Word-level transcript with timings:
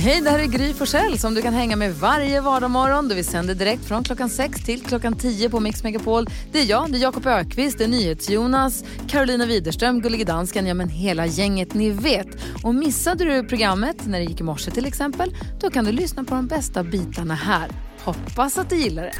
Hej, 0.00 0.20
det 0.20 0.30
här 0.30 0.38
är 0.38 0.46
Gry 0.46 0.74
Forssell 0.74 1.18
som 1.18 1.34
du 1.34 1.42
kan 1.42 1.54
hänga 1.54 1.76
med 1.76 1.94
varje 1.94 2.40
vardagsmorgon. 2.40 3.08
Vi 3.08 3.24
sänder 3.24 3.54
direkt 3.54 3.84
från 3.84 4.04
klockan 4.04 4.30
6 4.30 4.64
till 4.64 4.82
klockan 4.82 5.16
10 5.16 5.50
på 5.50 5.60
Mix 5.60 5.82
Megapol. 5.82 6.26
Det 6.52 6.60
är 6.60 6.64
jag, 6.64 6.92
det 6.92 6.98
är 6.98 7.02
Jakob 7.02 7.26
Ökvist, 7.26 7.78
det 7.78 7.84
är 7.84 7.88
NyhetsJonas, 7.88 8.84
Carolina 9.08 9.46
Widerström, 9.46 10.00
Gullige 10.00 10.24
Dansken, 10.24 10.66
ja 10.66 10.74
men 10.74 10.88
hela 10.88 11.26
gänget 11.26 11.74
ni 11.74 11.90
vet. 11.90 12.26
Och 12.64 12.74
missade 12.74 13.24
du 13.24 13.48
programmet 13.48 14.06
när 14.06 14.18
det 14.18 14.24
gick 14.24 14.40
i 14.40 14.42
morse 14.42 14.70
till 14.70 14.86
exempel, 14.86 15.36
då 15.60 15.70
kan 15.70 15.84
du 15.84 15.92
lyssna 15.92 16.24
på 16.24 16.34
de 16.34 16.46
bästa 16.46 16.82
bitarna 16.84 17.34
här. 17.34 17.70
Hoppas 18.04 18.58
att 18.58 18.70
du 18.70 18.76
gillar 18.76 19.02
det. 19.02 19.12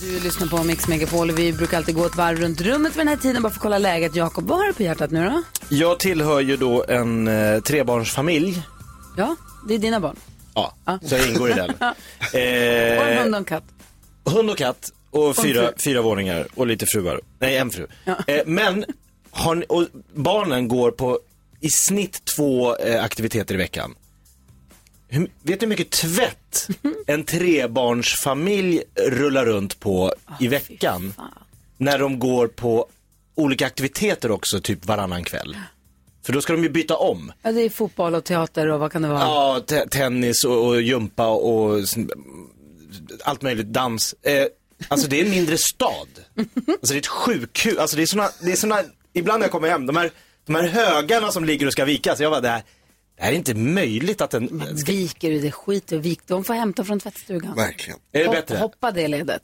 Du 0.00 0.20
lyssnar 0.20 0.46
på 0.46 0.64
Mix 0.64 0.88
Megapol 0.88 1.30
och 1.30 1.38
vi 1.38 1.52
brukar 1.52 1.76
alltid 1.76 1.94
gå 1.94 2.06
ett 2.06 2.16
varv 2.16 2.38
runt 2.38 2.60
rummet 2.60 2.92
vid 2.92 3.00
den 3.00 3.08
här 3.08 3.16
tiden 3.16 3.42
bara 3.42 3.50
för 3.50 3.56
att 3.56 3.62
kolla 3.62 3.78
läget. 3.78 4.16
Jakob, 4.16 4.44
vad 4.44 4.58
har 4.58 4.66
du 4.66 4.72
på 4.72 4.82
hjärtat 4.82 5.10
nu 5.10 5.24
då? 5.24 5.42
Jag 5.68 5.98
tillhör 5.98 6.40
ju 6.40 6.56
då 6.56 6.84
en 6.88 7.28
eh, 7.28 7.60
trebarnsfamilj. 7.60 8.62
Ja, 9.16 9.36
det 9.68 9.74
är 9.74 9.78
dina 9.78 10.00
barn. 10.00 10.16
Ja, 10.54 10.74
så 11.02 11.14
jag 11.14 11.28
ingår 11.28 11.50
i 11.50 11.54
den. 11.54 11.70
Och 11.80 12.34
en 12.34 13.18
Eh, 13.18 13.22
hund 13.22 13.34
och 13.34 13.38
en 13.38 13.44
katt. 13.44 13.64
hund 14.24 14.50
och 14.50 14.58
katt 14.58 14.92
och 15.10 15.28
en 15.28 15.34
fyra, 15.34 15.72
fyra 15.84 16.02
våningar 16.02 16.46
och 16.54 16.66
lite 16.66 16.86
fruar. 16.86 17.20
Nej, 17.38 17.56
en 17.56 17.70
fru. 17.70 17.86
Eh, 18.26 18.42
men 18.46 18.84
ni, 19.56 19.64
och 19.68 19.86
barnen 20.14 20.68
går 20.68 20.90
på 20.90 21.20
i 21.60 21.68
snitt 21.70 22.24
två 22.36 22.76
eh, 22.76 23.04
aktiviteter 23.04 23.54
i 23.54 23.58
veckan. 23.58 23.94
Hur, 25.08 25.20
vet 25.42 25.60
du 25.60 25.66
hur 25.66 25.68
mycket 25.68 25.90
tvätt 25.90 26.68
en 27.06 27.24
trebarnsfamilj 27.24 28.82
rullar 28.96 29.46
runt 29.46 29.80
på 29.80 30.14
i 30.40 30.48
veckan? 30.48 31.14
När 31.76 31.98
de 31.98 32.18
går 32.18 32.46
på 32.48 32.86
olika 33.34 33.66
aktiviteter 33.66 34.30
också, 34.30 34.60
typ 34.60 34.84
varannan 34.86 35.24
kväll. 35.24 35.56
För 36.22 36.32
då 36.32 36.40
ska 36.40 36.52
de 36.52 36.62
ju 36.62 36.68
byta 36.68 36.96
om. 36.96 37.32
Ja, 37.42 37.52
det 37.52 37.60
är 37.60 37.70
fotboll 37.70 38.14
och 38.14 38.24
teater 38.24 38.68
och 38.68 38.80
vad 38.80 38.92
kan 38.92 39.02
det 39.02 39.08
vara? 39.08 39.20
Ja, 39.20 39.60
te- 39.66 39.88
tennis 39.88 40.44
och, 40.44 40.66
och 40.66 40.82
gympa 40.82 41.26
och 41.28 41.78
allt 43.24 43.42
möjligt, 43.42 43.66
dans. 43.66 44.14
Eh, 44.22 44.44
alltså 44.88 45.08
det 45.08 45.20
är 45.20 45.24
en 45.24 45.30
mindre 45.30 45.56
stad. 45.58 46.08
Alltså 46.66 46.92
det 46.92 46.94
är 46.94 46.98
ett 46.98 47.06
sjukhus, 47.06 47.78
alltså 47.78 47.96
det 47.96 48.02
är 48.02 48.06
såna, 48.06 48.28
det 48.40 48.52
är 48.52 48.56
såna, 48.56 48.82
ibland 49.12 49.38
när 49.40 49.44
jag 49.44 49.52
kommer 49.52 49.68
hem, 49.68 49.86
de 49.86 49.96
här, 49.96 50.10
de 50.46 50.54
här 50.54 50.68
högarna 50.68 51.30
som 51.32 51.44
ligger 51.44 51.66
och 51.66 51.72
ska 51.72 51.84
vikas, 51.84 52.20
jag 52.20 52.32
bara, 52.32 52.40
det 52.40 52.48
här, 52.48 52.62
det 53.16 53.22
här 53.22 53.32
är 53.32 53.36
inte 53.36 53.54
möjligt 53.54 54.20
att 54.20 54.34
en, 54.34 54.78
ska, 54.78 54.92
Viker 54.92 55.30
du 55.30 55.40
det, 55.40 55.52
skit 55.52 55.92
och 55.92 56.04
vik. 56.04 56.20
De 56.26 56.44
får 56.44 56.54
hämta 56.54 56.84
från 56.84 57.00
tvättstugan. 57.00 57.56
Verkligen. 57.56 57.98
är 58.12 58.24
det 58.24 58.30
bättre? 58.30 58.56
Hoppa 58.56 58.90
det 58.90 59.08
ledet. 59.08 59.42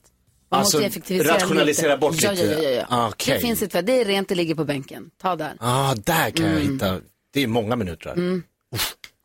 Man 0.50 0.60
Alltså, 0.60 0.76
måste 0.76 0.86
effektivisera 0.86 1.34
rationalisera 1.34 1.88
lite. 1.88 1.98
bort 2.00 2.22
ja, 2.22 2.30
lite. 2.30 2.44
Ja, 2.44 2.58
ja, 2.62 2.70
ja. 2.70 2.86
Ah, 2.88 3.08
okej. 3.08 3.34
Det 3.34 3.40
finns 3.40 3.62
ett. 3.62 3.72
Det 3.86 4.00
är 4.00 4.04
rent, 4.04 4.28
det 4.28 4.34
ligger 4.34 4.54
på 4.54 4.64
bänken. 4.64 5.10
Ta 5.22 5.36
där. 5.36 5.56
ah, 5.60 5.94
där 5.94 6.30
kan 6.30 6.46
jag 6.46 6.60
hitta, 6.60 7.00
det 7.32 7.42
är 7.42 7.46
många 7.46 7.76
minuter. 7.76 8.10
Mm. 8.10 8.42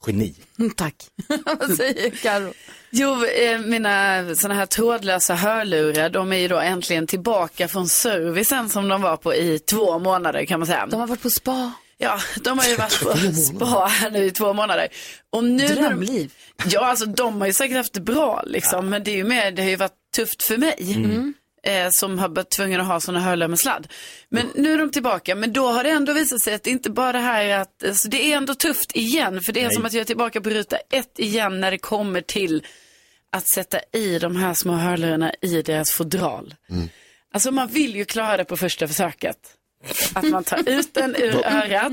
geni. 0.08 0.36
Tack. 0.76 0.96
vad 1.60 1.76
säger 1.78 2.10
Karo? 2.10 2.54
Jo, 2.92 3.26
eh, 3.26 3.60
mina 3.60 4.24
sådana 4.36 4.56
här 4.56 4.66
trådlösa 4.66 5.36
hörlurar, 5.36 6.10
de 6.10 6.34
är 6.34 6.38
ju 6.38 6.48
då 6.48 6.60
äntligen 6.60 7.08
tillbaka 7.08 7.68
från 7.68 7.88
servicen 7.88 8.70
som 8.70 8.88
de 8.88 9.02
var 9.02 9.18
på 9.18 9.34
i 9.36 9.60
två 9.60 10.00
månader 10.00 10.46
kan 10.46 10.60
man 10.60 10.68
säga. 10.68 10.86
De 10.86 11.00
har 11.00 11.08
varit 11.08 11.22
på 11.22 11.30
spa. 11.30 11.72
Ja, 12.04 12.20
de 12.44 12.60
har 12.60 12.66
ju 12.66 12.76
varit 12.76 13.00
på 13.00 13.34
spa 13.34 13.86
här 13.86 14.12
nu 14.12 14.26
i 14.26 14.32
två 14.32 14.54
månader. 14.54 14.88
Och 15.30 15.44
nu 15.44 15.68
när 15.68 15.76
de, 15.76 15.82
Drömliv. 15.82 16.34
ja, 16.66 16.86
alltså 16.86 17.06
de 17.06 17.42
har 17.42 17.48
ju 17.48 17.54
säkert 17.54 17.78
haft 17.78 17.94
det 17.94 18.02
bra 18.02 18.44
liksom, 18.46 18.90
men 18.90 19.04
det 19.04 19.12
är 19.12 19.16
ju 19.16 19.24
mer, 19.24 19.52
det 19.52 19.62
har 19.62 19.70
ju 19.70 19.76
varit 19.76 19.98
tufft 20.16 20.44
för 20.48 20.58
mig. 20.58 20.76
Eh, 21.66 21.88
som 21.92 22.20
har 22.20 22.30
varit 22.30 22.50
tvungen 22.50 22.82
att 22.82 22.88
ha 22.88 23.00
sådana 23.00 23.26
hörlurar 23.26 23.48
med 23.48 23.60
sladd. 23.60 23.88
Men 24.30 24.48
nu 24.56 24.74
är 24.74 24.78
de 24.78 24.92
tillbaka, 24.92 25.36
men 25.36 25.54
då 25.54 25.68
har 25.68 25.84
det 25.84 25.90
ändå 25.90 26.14
visat 26.14 26.42
sig 26.42 26.54
att 26.54 26.64
det 26.64 26.70
inte 26.70 26.90
bara 26.90 27.12
det 27.12 27.20
här 27.20 27.44
är 27.44 27.60
att, 27.60 27.84
alltså, 27.88 28.08
det 28.10 28.32
är 28.32 28.38
ändå 28.38 28.56
tufft 28.56 28.96
igen, 28.96 29.42
för 29.42 29.54
det 29.54 29.64
är 29.64 29.70
som 29.70 29.86
att 29.86 29.94
jag 29.94 30.02
är 30.02 30.06
tillbaka 30.06 30.42
på 30.42 30.50
ruta 30.50 30.78
ett 30.78 31.20
igen 31.20 31.60
när 31.60 31.72
det 31.72 31.78
kommer 31.78 32.22
till 32.22 32.66
att 33.32 33.48
sätta 33.48 33.80
i 33.94 34.20
de 34.20 34.36
här 34.36 34.54
små 34.54 34.74
hörlurarna 34.74 35.34
i 35.42 35.62
deras 35.62 35.92
fodral. 35.92 36.56
Alltså 37.34 37.52
man 37.52 37.68
vill 37.68 37.96
ju 37.96 38.06
klara 38.06 38.38
det 38.38 38.46
på 38.46 38.58
första 38.58 38.88
försöket. 38.88 39.38
Att 40.14 40.24
man 40.30 40.44
tar 40.44 40.70
ut 40.70 40.94
den 40.94 41.16
ur 41.16 41.46
örat 41.46 41.92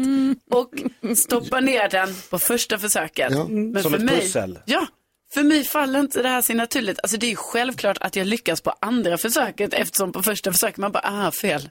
och 0.50 0.70
stoppar 1.18 1.60
ner 1.60 1.88
den 1.88 2.14
på 2.30 2.38
första 2.38 2.78
försöket. 2.78 3.32
Ja. 3.32 3.44
Men 3.48 3.82
Som 3.82 3.92
för 3.92 3.98
ett 3.98 4.04
mig, 4.04 4.20
pussel. 4.20 4.58
Ja, 4.64 4.86
för 5.34 5.42
mig 5.42 5.64
faller 5.64 6.00
inte 6.00 6.22
det 6.22 6.28
här 6.28 6.42
sig 6.42 6.54
naturligt. 6.56 6.98
Alltså 7.02 7.16
det 7.16 7.26
är 7.26 7.30
ju 7.30 7.36
självklart 7.36 7.98
att 8.00 8.16
jag 8.16 8.26
lyckas 8.26 8.60
på 8.60 8.74
andra 8.80 9.18
försöket 9.18 9.74
eftersom 9.74 10.12
på 10.12 10.22
första 10.22 10.52
försöket 10.52 10.76
man 10.76 10.92
bara, 10.92 11.02
ah 11.26 11.30
fel, 11.30 11.70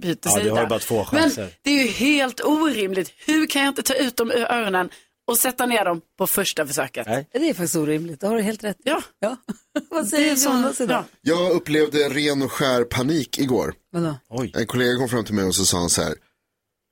byter 0.00 0.16
Ja, 0.24 0.30
sida. 0.30 0.44
du 0.44 0.50
har 0.50 0.60
ju 0.60 0.66
bara 0.66 0.78
två 0.78 1.04
chanser. 1.04 1.42
Men 1.42 1.50
det 1.62 1.70
är 1.70 1.82
ju 1.82 1.88
helt 1.90 2.40
orimligt. 2.44 3.12
Hur 3.26 3.46
kan 3.46 3.62
jag 3.62 3.70
inte 3.70 3.82
ta 3.82 3.94
ut 3.94 4.16
dem 4.16 4.30
ur 4.30 4.52
öronen 4.52 4.88
och 5.26 5.38
sätta 5.38 5.66
ner 5.66 5.84
dem 5.84 6.00
på 6.18 6.26
första 6.26 6.66
försöket? 6.66 7.06
Nej. 7.06 7.28
Det 7.32 7.48
är 7.50 7.54
faktiskt 7.54 7.76
orimligt. 7.76 8.20
Det 8.20 8.26
har 8.26 8.36
du 8.36 8.42
helt 8.42 8.64
rätt. 8.64 8.76
Ja. 8.84 9.02
ja. 9.18 9.36
vad 9.90 10.04
Det 10.04 10.08
säger 10.08 10.36
Jonas 10.44 10.80
idag? 10.80 11.04
ja. 11.20 11.34
Jag 11.34 11.52
upplevde 11.52 12.08
ren 12.08 12.42
och 12.42 12.52
skär 12.52 12.84
panik 12.84 13.38
igår. 13.38 13.74
Vadå? 13.92 14.14
Oj. 14.28 14.52
En 14.56 14.66
kollega 14.66 14.96
kom 14.98 15.08
fram 15.08 15.24
till 15.24 15.34
mig 15.34 15.44
och 15.44 15.54
så 15.54 15.64
sa 15.64 15.78
han 15.78 15.90
så 15.90 16.02
här. 16.02 16.14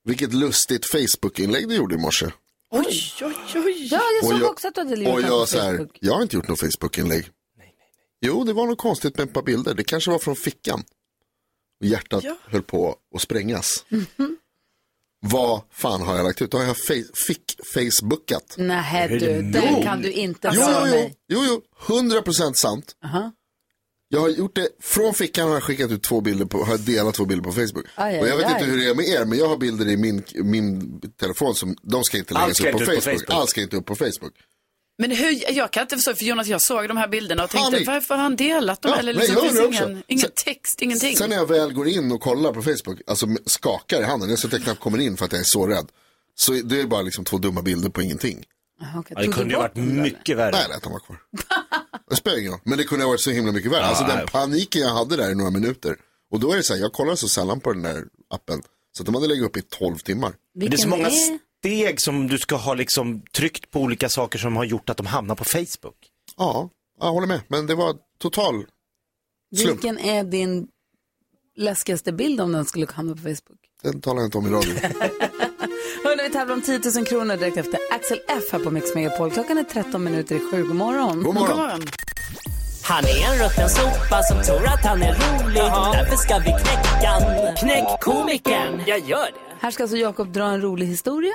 Vilket 0.04 0.34
lustigt 0.34 0.86
Facebook-inlägg 0.86 1.68
du 1.68 1.74
gjorde 1.74 1.94
i 1.94 1.98
morse. 1.98 2.26
Oj, 2.70 3.02
oj, 3.22 3.34
oj. 3.54 3.88
Ja, 3.90 4.00
jag 4.14 4.24
Och 4.24 4.30
såg 4.30 4.40
jag- 4.40 4.50
också 4.50 4.68
att 4.68 4.74
du 4.74 4.80
hade 4.80 4.96
gjort 4.96 5.14
Och 5.14 5.20
jag 5.22 5.48
så 5.48 5.58
här, 5.60 5.88
jag 6.00 6.14
har 6.14 6.22
inte 6.22 6.36
gjort 6.36 6.48
något 6.48 6.60
Facebook-inlägg. 6.60 7.28
Jo, 8.24 8.44
det 8.44 8.52
var 8.52 8.66
något 8.66 8.78
konstigt 8.78 9.16
med 9.18 9.26
ett 9.28 9.34
par 9.34 9.42
bilder. 9.42 9.74
Det 9.74 9.84
kanske 9.84 10.10
var 10.10 10.18
från 10.18 10.36
fickan. 10.36 10.84
Och 11.80 11.86
hjärtat 11.86 12.24
Ja. 12.24 12.36
höll 12.44 12.62
på 12.62 12.96
att 13.14 13.22
sprängas. 13.22 13.84
Vad 15.24 15.62
fan 15.72 16.02
har 16.02 16.16
jag 16.16 16.24
lagt 16.24 16.42
ut? 16.42 16.50
Då 16.50 16.58
har 16.58 16.64
jag 16.64 16.76
fa- 16.76 17.16
fick 17.26 17.56
Facebookat. 17.74 18.54
Nej 18.58 19.08
du, 19.08 19.18
det 19.18 19.42
den 19.42 19.82
kan 19.82 20.02
du 20.02 20.12
inte 20.12 20.50
Jo, 20.54 20.60
dra 20.62 20.88
jo, 20.88 21.10
jo, 21.28 21.44
jo, 21.46 21.62
jo, 21.88 21.94
100% 21.96 22.52
sant. 22.54 22.92
Aha. 23.04 23.32
Jag 24.08 24.20
har 24.20 24.28
gjort 24.28 24.54
det, 24.54 24.68
från 24.80 25.14
fickan 25.14 25.46
har 25.48 25.54
jag 25.54 25.62
skickat 25.62 25.90
ut 25.90 26.02
två 26.02 26.20
bilder 26.20 26.44
på, 26.46 26.64
har 26.64 26.70
jag 26.72 26.80
delat 26.80 27.14
två 27.14 27.24
bilder 27.24 27.44
på 27.44 27.52
Facebook. 27.52 27.84
Aj, 27.94 28.20
och 28.20 28.28
jag 28.28 28.36
vet 28.36 28.46
aj. 28.46 28.52
inte 28.52 28.64
hur 28.64 28.76
det 28.78 28.86
är 28.90 28.94
med 28.94 29.04
er, 29.08 29.24
men 29.24 29.38
jag 29.38 29.48
har 29.48 29.56
bilder 29.56 29.88
i 29.88 29.96
min, 29.96 30.22
min 30.34 31.00
telefon 31.20 31.54
som, 31.54 31.76
de 31.82 32.04
ska 32.04 32.18
inte 32.18 32.34
läggas 32.34 32.56
ska 32.56 32.68
upp 32.72 32.72
på. 32.72 33.00
Facebook. 33.00 33.24
Allt 33.28 33.50
ska 33.50 33.60
inte 33.62 33.76
upp 33.76 33.86
på 33.86 33.94
Facebook. 33.96 34.32
Men 34.98 35.10
hur, 35.10 35.52
jag 35.56 35.70
kan 35.70 35.82
inte 35.82 35.96
förstå, 35.96 36.14
för 36.14 36.24
Jonas, 36.24 36.46
jag 36.46 36.62
såg 36.62 36.88
de 36.88 36.96
här 36.96 37.08
bilderna 37.08 37.44
och 37.44 37.50
tänkte, 37.50 37.70
Panik. 37.70 37.86
varför 37.88 38.14
har 38.14 38.22
han 38.22 38.36
delat 38.36 38.82
dem? 38.82 38.92
Ja, 38.94 38.98
Eller 38.98 39.12
liksom, 39.14 39.36
finns 39.42 39.60
ingen, 39.60 40.02
ingen 40.06 40.22
Sen- 40.22 40.30
text, 40.44 40.82
ingenting. 40.82 41.16
Sen 41.16 41.30
när 41.30 41.36
jag 41.36 41.46
väl 41.48 41.72
går 41.72 41.88
in 41.88 42.12
och 42.12 42.20
kollar 42.20 42.52
på 42.52 42.62
Facebook, 42.62 43.00
alltså 43.06 43.26
skakar 43.46 44.00
i 44.00 44.04
handen, 44.04 44.30
jag 44.30 44.38
så 44.38 44.48
knappt 44.48 44.80
kommer 44.80 44.98
in 44.98 45.16
för 45.16 45.24
att 45.24 45.32
jag 45.32 45.40
är 45.40 45.44
så 45.44 45.66
rädd. 45.66 45.86
Så 46.34 46.52
det 46.52 46.80
är 46.80 46.86
bara 46.86 47.02
liksom 47.02 47.24
två 47.24 47.38
dumma 47.38 47.62
bilder 47.62 47.88
på 47.88 48.02
ingenting. 48.02 48.44
Aha. 48.82 49.04
Ja, 49.08 49.20
det 49.20 49.28
kunde 49.28 49.54
ju 49.54 49.60
varit 49.60 49.76
mycket 49.76 50.36
värre. 50.36 50.50
Nej, 50.52 50.66
lät 50.68 50.86
vara 50.86 51.00
kvar. 51.00 51.16
Det 52.10 52.16
spelar 52.16 52.38
ingen 52.38 52.52
roll, 52.52 52.60
men 52.64 52.78
det 52.78 52.84
kunde 52.84 53.04
ha 53.04 53.10
varit 53.10 53.20
så 53.20 53.30
himla 53.30 53.52
mycket 53.52 53.72
värre. 53.72 53.84
Alltså 53.84 54.04
den 54.04 54.26
paniken 54.26 54.82
jag 54.82 54.94
hade 54.94 55.16
där 55.16 55.30
i 55.30 55.34
några 55.34 55.50
minuter. 55.50 55.96
Och 56.30 56.40
då 56.40 56.52
är 56.52 56.56
det 56.56 56.62
så 56.62 56.74
här, 56.74 56.80
jag 56.80 56.92
kollar 56.92 57.14
så 57.14 57.28
sällan 57.28 57.60
på 57.60 57.72
den 57.72 57.82
där 57.82 58.04
appen. 58.30 58.62
Så 58.96 59.02
att 59.02 59.06
de 59.06 59.14
hade 59.14 59.26
legat 59.26 59.46
upp 59.46 59.56
i 59.56 59.62
12 59.62 59.98
timmar. 59.98 60.32
Men 60.54 60.70
det 60.70 60.76
är 60.76 60.78
så 60.78 60.88
Vilken 60.88 60.90
många 60.90 61.06
är- 61.08 61.38
steg 61.62 62.00
som 62.00 62.26
du 62.26 62.38
ska 62.38 62.56
ha 62.56 62.74
liksom 62.74 63.22
tryckt 63.32 63.70
på 63.70 63.80
olika 63.80 64.08
saker 64.08 64.38
som 64.38 64.56
har 64.56 64.64
gjort 64.64 64.90
att 64.90 64.96
de 64.96 65.06
hamnar 65.06 65.34
på 65.34 65.44
Facebook. 65.44 65.96
Ja, 66.36 66.70
jag 67.00 67.12
håller 67.12 67.26
med. 67.26 67.40
Men 67.48 67.66
det 67.66 67.74
var 67.74 67.96
total 68.18 68.64
slump. 69.56 69.74
Vilken 69.74 69.98
är 69.98 70.24
din 70.24 70.68
läskigaste 71.56 72.12
bild 72.12 72.40
om 72.40 72.52
den 72.52 72.64
skulle 72.64 72.86
hamna 72.92 73.12
på 73.12 73.22
Facebook? 73.22 73.60
Den 73.82 74.00
talar 74.00 74.20
jag 74.20 74.26
inte 74.26 74.38
om 74.38 74.46
i 74.46 74.50
radio. 74.50 74.74
Hörrni, 76.04 76.22
vi 76.22 76.30
tävlar 76.30 76.54
om 76.54 76.62
10 76.62 76.80
000 76.96 77.06
kronor 77.06 77.36
direkt 77.36 77.56
efter 77.56 77.80
Axel 77.92 78.20
F 78.28 78.44
här 78.52 78.58
på 78.58 78.70
Mix 78.70 78.94
Megapol. 78.94 79.30
Klockan 79.30 79.58
är 79.58 79.64
13 79.64 80.04
minuter 80.04 80.36
i 80.36 80.40
sju. 80.50 80.62
God 80.64 80.76
morgon. 80.76 81.22
God 81.22 81.34
morgon. 81.34 81.82
Han 82.84 83.04
är 83.04 83.32
en 83.32 83.44
rutten 83.44 83.68
sopa 83.68 84.22
som 84.22 84.42
tror 84.42 84.66
att 84.66 84.84
han 84.84 85.02
är 85.02 85.14
rolig. 85.14 85.62
Därför 85.92 86.16
ska 86.16 86.38
vi 86.38 86.44
knäcka 86.44 87.08
han. 87.08 87.56
Knäck 87.56 88.00
komikern. 88.00 88.82
Jag 88.86 88.98
gör 88.98 89.26
det. 89.26 89.56
Här 89.60 89.70
ska 89.70 89.82
alltså 89.82 89.96
Jakob 89.96 90.32
dra 90.32 90.44
en 90.44 90.60
rolig 90.60 90.86
historia. 90.86 91.32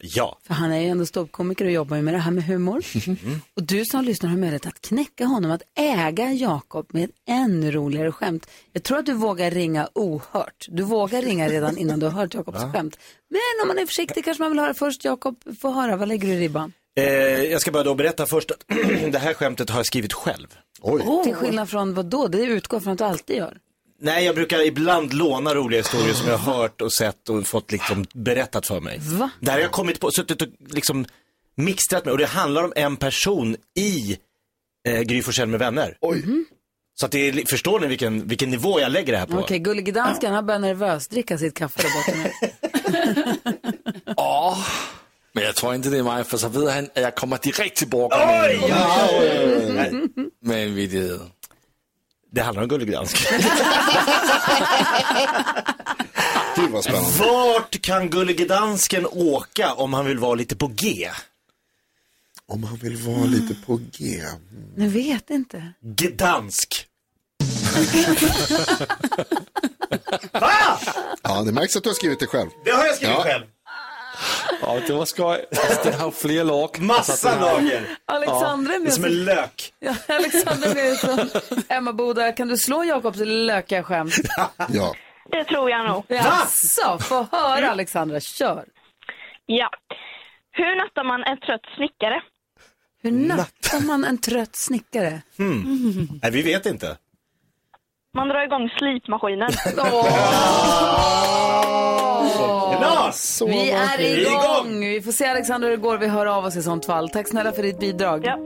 Ja. 0.00 0.38
För 0.46 0.54
han 0.54 0.72
är 0.72 0.80
ju 0.80 0.88
ändå 0.88 1.06
ståuppkomiker 1.06 1.64
och 1.64 1.70
jobbar 1.70 1.96
ju 1.96 2.02
med 2.02 2.14
det 2.14 2.18
här 2.18 2.30
med 2.30 2.44
humor. 2.44 2.84
Och 3.54 3.62
du 3.62 3.84
som 3.84 4.04
lyssnar 4.04 4.30
har 4.30 4.36
möjlighet 4.36 4.66
att 4.66 4.80
knäcka 4.80 5.24
honom, 5.24 5.50
att 5.50 5.62
äga 5.74 6.32
Jakob 6.32 6.86
med 6.92 7.04
ett 7.04 7.10
ännu 7.28 7.70
roligare 7.70 8.12
skämt. 8.12 8.48
Jag 8.72 8.82
tror 8.82 8.98
att 8.98 9.06
du 9.06 9.12
vågar 9.12 9.50
ringa 9.50 9.88
ohört. 9.94 10.66
Du 10.68 10.82
vågar 10.82 11.22
ringa 11.22 11.48
redan 11.48 11.78
innan 11.78 12.00
du 12.00 12.06
har 12.06 12.12
hört 12.12 12.34
Jakobs 12.34 12.58
skämt. 12.72 12.98
Men 13.30 13.62
om 13.62 13.68
man 13.68 13.78
är 13.78 13.86
försiktig 13.86 14.24
kanske 14.24 14.42
man 14.42 14.50
vill 14.52 14.60
höra 14.60 14.74
först. 14.74 15.04
Jakob, 15.04 15.36
få 15.60 15.70
höra, 15.70 15.96
vad 15.96 16.08
lägger 16.08 16.28
du 16.28 16.34
i 16.34 16.40
ribban? 16.40 16.72
Eh, 16.96 17.04
jag 17.44 17.60
ska 17.60 17.70
bara 17.70 17.82
då 17.82 17.94
berätta 17.94 18.26
först 18.26 18.50
att 18.50 18.64
det 19.12 19.18
här 19.18 19.34
skämtet 19.34 19.70
har 19.70 19.78
jag 19.78 19.86
skrivit 19.86 20.12
själv. 20.12 20.46
Oj. 20.80 21.24
Till 21.24 21.34
skillnad 21.34 21.70
från 21.70 21.94
vad 21.94 22.06
då? 22.06 22.28
Det 22.28 22.42
utgår 22.42 22.80
från 22.80 22.92
att 22.92 22.98
du 22.98 23.04
alltid 23.04 23.36
gör. 23.36 23.58
Nej, 23.98 24.24
jag 24.24 24.34
brukar 24.34 24.66
ibland 24.66 25.12
låna 25.12 25.54
roliga 25.54 25.80
historier 25.80 26.14
som 26.14 26.28
jag 26.28 26.38
har 26.38 26.54
hört 26.54 26.80
och 26.80 26.92
sett 26.92 27.28
och 27.28 27.46
fått 27.46 27.72
liksom 27.72 28.06
berättat 28.14 28.66
för 28.66 28.80
mig. 28.80 28.98
Va? 29.02 29.30
Där 29.40 29.52
har 29.52 29.60
jag 29.60 29.72
kommit 29.72 30.00
på, 30.00 30.10
suttit 30.10 30.42
och 30.42 30.48
liksom 30.68 31.06
mixtrat 31.54 32.04
med 32.04 32.12
och 32.12 32.18
det 32.18 32.26
handlar 32.26 32.64
om 32.64 32.72
en 32.76 32.96
person 32.96 33.56
i 33.78 34.18
eh, 34.88 35.00
Gry 35.00 35.22
Forssell 35.22 35.48
med 35.48 35.58
vänner. 35.60 35.96
Oj. 36.00 36.24
Så 36.94 37.06
att 37.06 37.12
det 37.12 37.28
är, 37.28 37.50
förstår 37.50 37.80
ni 37.80 37.86
vilken, 37.86 38.28
vilken 38.28 38.50
nivå 38.50 38.80
jag 38.80 38.92
lägger 38.92 39.12
det 39.12 39.18
här 39.18 39.26
på? 39.26 39.38
Okej, 39.38 39.58
gullige 39.58 39.92
dansken, 39.92 40.32
han 40.32 40.46
börjar 40.46 40.58
nervöst 40.60 41.10
dricka 41.10 41.38
sitt 41.38 41.54
kaffe 41.54 41.82
där 41.82 41.90
borta 41.90 42.12
nu. 42.22 42.32
Åh, 44.16 44.66
men 45.32 45.44
jag 45.44 45.54
tror 45.54 45.74
inte 45.74 45.88
det 45.88 45.98
är 45.98 46.02
mig, 46.02 46.24
för 46.24 46.36
så 46.36 46.48
vet 46.48 46.74
han 46.74 46.84
att 46.84 46.90
jag 46.94 47.14
kommer 47.14 47.38
direkt 47.38 47.76
tillbaka 47.76 48.16
Oj, 48.16 48.58
med, 48.60 48.70
ja, 48.70 49.08
Nej, 49.68 49.92
med 50.40 50.66
en 50.66 50.74
vittighet. 50.74 51.20
Det 52.36 52.42
handlar 52.42 52.62
om 52.62 52.68
Gullig 52.68 52.92
Dansk. 52.92 53.16
Gud 56.56 56.70
vad 56.70 56.84
spännande. 56.84 57.08
Vart 57.18 57.80
kan 57.82 58.10
Gullige 58.10 58.44
Dansken 58.44 59.06
åka 59.10 59.72
om 59.72 59.94
han 59.94 60.06
vill 60.06 60.18
vara 60.18 60.34
lite 60.34 60.56
på 60.56 60.66
G? 60.66 61.10
Om 62.48 62.64
han 62.64 62.76
vill 62.76 62.96
vara 62.96 63.24
lite 63.24 63.54
på 63.66 63.80
G. 63.92 64.20
Jag 64.76 64.88
vet 64.88 65.30
inte. 65.30 65.72
Gdansk. 65.80 66.86
Ja, 71.22 71.42
det 71.42 71.52
märks 71.52 71.76
att 71.76 71.82
du 71.82 71.88
har 71.88 71.94
skrivit 71.94 72.20
det 72.20 72.26
själv. 72.26 72.50
Det 72.64 72.70
har 72.70 72.86
jag 72.86 72.96
skrivit 72.96 73.16
Ja. 73.16 73.22
själv. 73.24 73.44
Ja, 74.62 74.78
det 74.86 74.92
var 74.92 75.04
skoj. 75.04 75.44
Alltså, 75.50 75.90
den 75.90 76.00
har 76.00 76.10
flera 76.10 76.44
lag. 76.44 76.80
Massa 76.80 77.40
lager. 77.40 77.86
Alexandra 78.04 78.72
är 78.74 78.78
Det 78.78 78.82
är 78.82 78.84
med, 78.84 78.92
som 78.92 79.04
en 79.04 79.24
lök. 79.24 79.72
ja, 79.78 79.94
Alexandra 80.08 80.70
är 80.70 80.74
med 80.74 80.98
från 80.98 81.30
Emma 81.68 81.92
Boda. 81.92 82.32
Kan 82.32 82.48
du 82.48 82.56
slå 82.56 82.84
Jakobs 82.84 83.18
lökiga 83.24 83.82
skämt? 83.82 84.14
Ja. 84.68 84.94
Det 85.30 85.44
tror 85.44 85.70
jag 85.70 85.86
nog. 85.86 86.04
Jaså, 86.08 86.98
få 86.98 87.26
höra 87.32 87.70
Alexandra, 87.70 88.20
kör. 88.20 88.64
Ja. 89.46 89.70
Hur 90.52 90.76
nattar 90.84 91.04
man 91.04 91.22
en 91.24 91.40
trött 91.40 91.60
snickare? 91.76 92.22
Hur 93.02 93.10
nattar 93.10 93.80
man 93.86 94.04
en 94.04 94.18
trött 94.18 94.56
snickare? 94.56 95.22
Nej, 96.22 96.30
vi 96.32 96.42
vet 96.42 96.66
inte. 96.66 96.96
Man 98.14 98.28
drar 98.28 98.44
igång 98.44 98.68
slipmaskinen. 98.78 99.50
Knas! 102.76 103.42
Vi 103.46 103.70
är 103.70 103.98
Vi 103.98 104.26
är 104.26 104.30
igång! 104.30 104.80
Vi 104.80 105.02
får 105.02 105.12
se 105.12 105.26
Alexandra 105.26 105.68
hur 105.68 105.76
det 105.76 105.82
går. 105.82 105.98
Vi 105.98 106.06
hör 106.06 106.26
av 106.26 106.44
oss 106.44 106.56
i 106.56 106.62
sånt 106.62 106.86
fall. 106.86 107.08
Tack 107.08 107.28
snälla 107.28 107.52
för 107.52 107.62
ditt 107.62 107.78
bidrag. 107.78 108.22
Ja. 108.24 108.38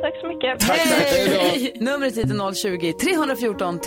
Tack 0.00 0.20
så 0.20 0.26
mycket. 0.28 0.62
Hej! 0.62 1.72
Numret 1.80 2.16
hit 2.16 2.30
är 2.30 2.54
020 2.54 2.92
314 2.92 3.78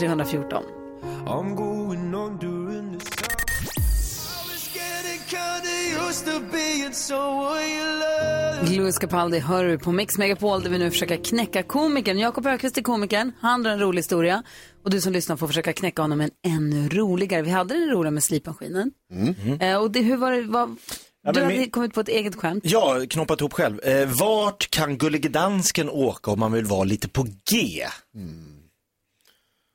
Louis 8.77 8.97
Capaldi 8.99 9.39
hör 9.39 9.65
du 9.65 9.77
på 9.79 9.91
Mix 9.91 10.17
Megapol 10.17 10.63
där 10.63 10.69
vi 10.69 10.77
nu 10.77 10.91
försöker 10.91 11.23
knäcka 11.23 11.63
komikern. 11.63 12.19
Jakob 12.19 12.47
Öqvist 12.47 12.77
är 12.77 12.81
komikern, 12.81 13.31
han 13.41 13.63
drar 13.63 13.71
en 13.71 13.79
rolig 13.79 13.99
historia. 13.99 14.43
Och 14.83 14.89
du 14.89 15.01
som 15.01 15.13
lyssnar 15.13 15.37
får 15.37 15.47
försöka 15.47 15.73
knäcka 15.73 16.01
honom 16.01 16.21
en 16.21 16.29
ännu 16.47 16.89
roligare. 16.89 17.41
Vi 17.41 17.49
hade 17.49 17.73
den 17.79 17.89
roliga 17.89 18.11
med 18.11 18.23
slipmaskinen. 18.23 18.91
Eh, 19.59 19.77
och 19.77 19.91
det, 19.91 19.99
hur 20.01 20.17
var 20.17 20.31
det, 20.31 20.41
vad, 20.41 20.63
Mm. 20.63 20.77
Ja, 21.25 21.31
du 21.31 21.43
hade 21.43 21.57
min- 21.57 21.71
kommit 21.71 21.93
på 21.93 21.99
ett 22.01 22.07
eget 22.09 22.35
skämt. 22.35 22.63
Ja, 22.67 22.99
knoppat 23.09 23.39
ihop 23.41 23.53
själv. 23.53 23.79
Eh, 23.83 24.09
vart 24.19 24.69
kan 24.69 24.97
Gullige 24.97 25.29
Dansken 25.29 25.89
åka 25.89 26.31
om 26.31 26.39
man 26.39 26.51
vill 26.51 26.65
vara 26.65 26.83
lite 26.83 27.09
på 27.09 27.23
G? 27.51 27.85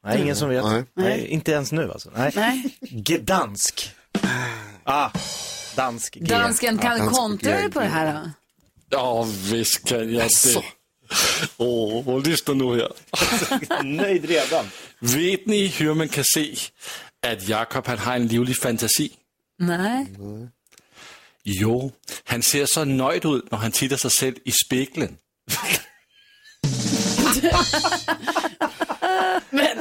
Nej, 0.05 0.23
ingen 0.23 0.37
som 0.37 0.49
vet. 0.49 0.64
Nej. 0.64 0.85
Nej. 0.96 1.26
inte 1.26 1.52
ens 1.52 1.73
nu 1.73 1.93
alltså. 1.93 2.11
Nej. 2.17 2.32
Nej. 2.37 2.75
Gdansk. 2.81 3.90
Ah, 4.85 5.11
dansk 5.79 6.15
G. 6.15 6.25
Dansken, 6.25 6.79
kan 6.79 6.99
dansk 6.99 7.15
kontra 7.15 7.51
dig 7.53 7.71
på 7.71 7.81
det 7.81 7.87
här 7.87 8.15
då? 8.15 8.31
Ja, 8.91 9.27
visst 9.53 9.85
kan 9.85 10.15
jag 10.15 10.29
det. 10.45 10.63
Åh, 11.57 12.23
lyssna 12.23 12.55
nu 12.55 12.65
här. 12.65 13.83
Nöjd 13.83 14.25
redan. 14.25 14.65
Vet 14.99 15.47
ni 15.47 15.67
hur 15.67 15.95
man 15.95 16.09
kan 16.09 16.25
se 16.25 16.55
att 17.27 17.49
Jakob 17.49 17.87
han 17.87 17.99
har 17.99 18.15
en 18.15 18.27
livlig 18.27 18.57
fantasi? 18.57 19.13
Nej. 19.59 20.07
Jo, 21.43 21.93
han 22.25 22.43
ser 22.43 22.67
så 22.67 22.85
nöjd 22.85 23.25
ut 23.25 23.51
när 23.51 23.59
han 23.59 23.73
tittar 23.73 23.97
sig 23.97 24.11
själv 24.11 24.35
i 24.45 24.53
spegeln. 24.53 25.17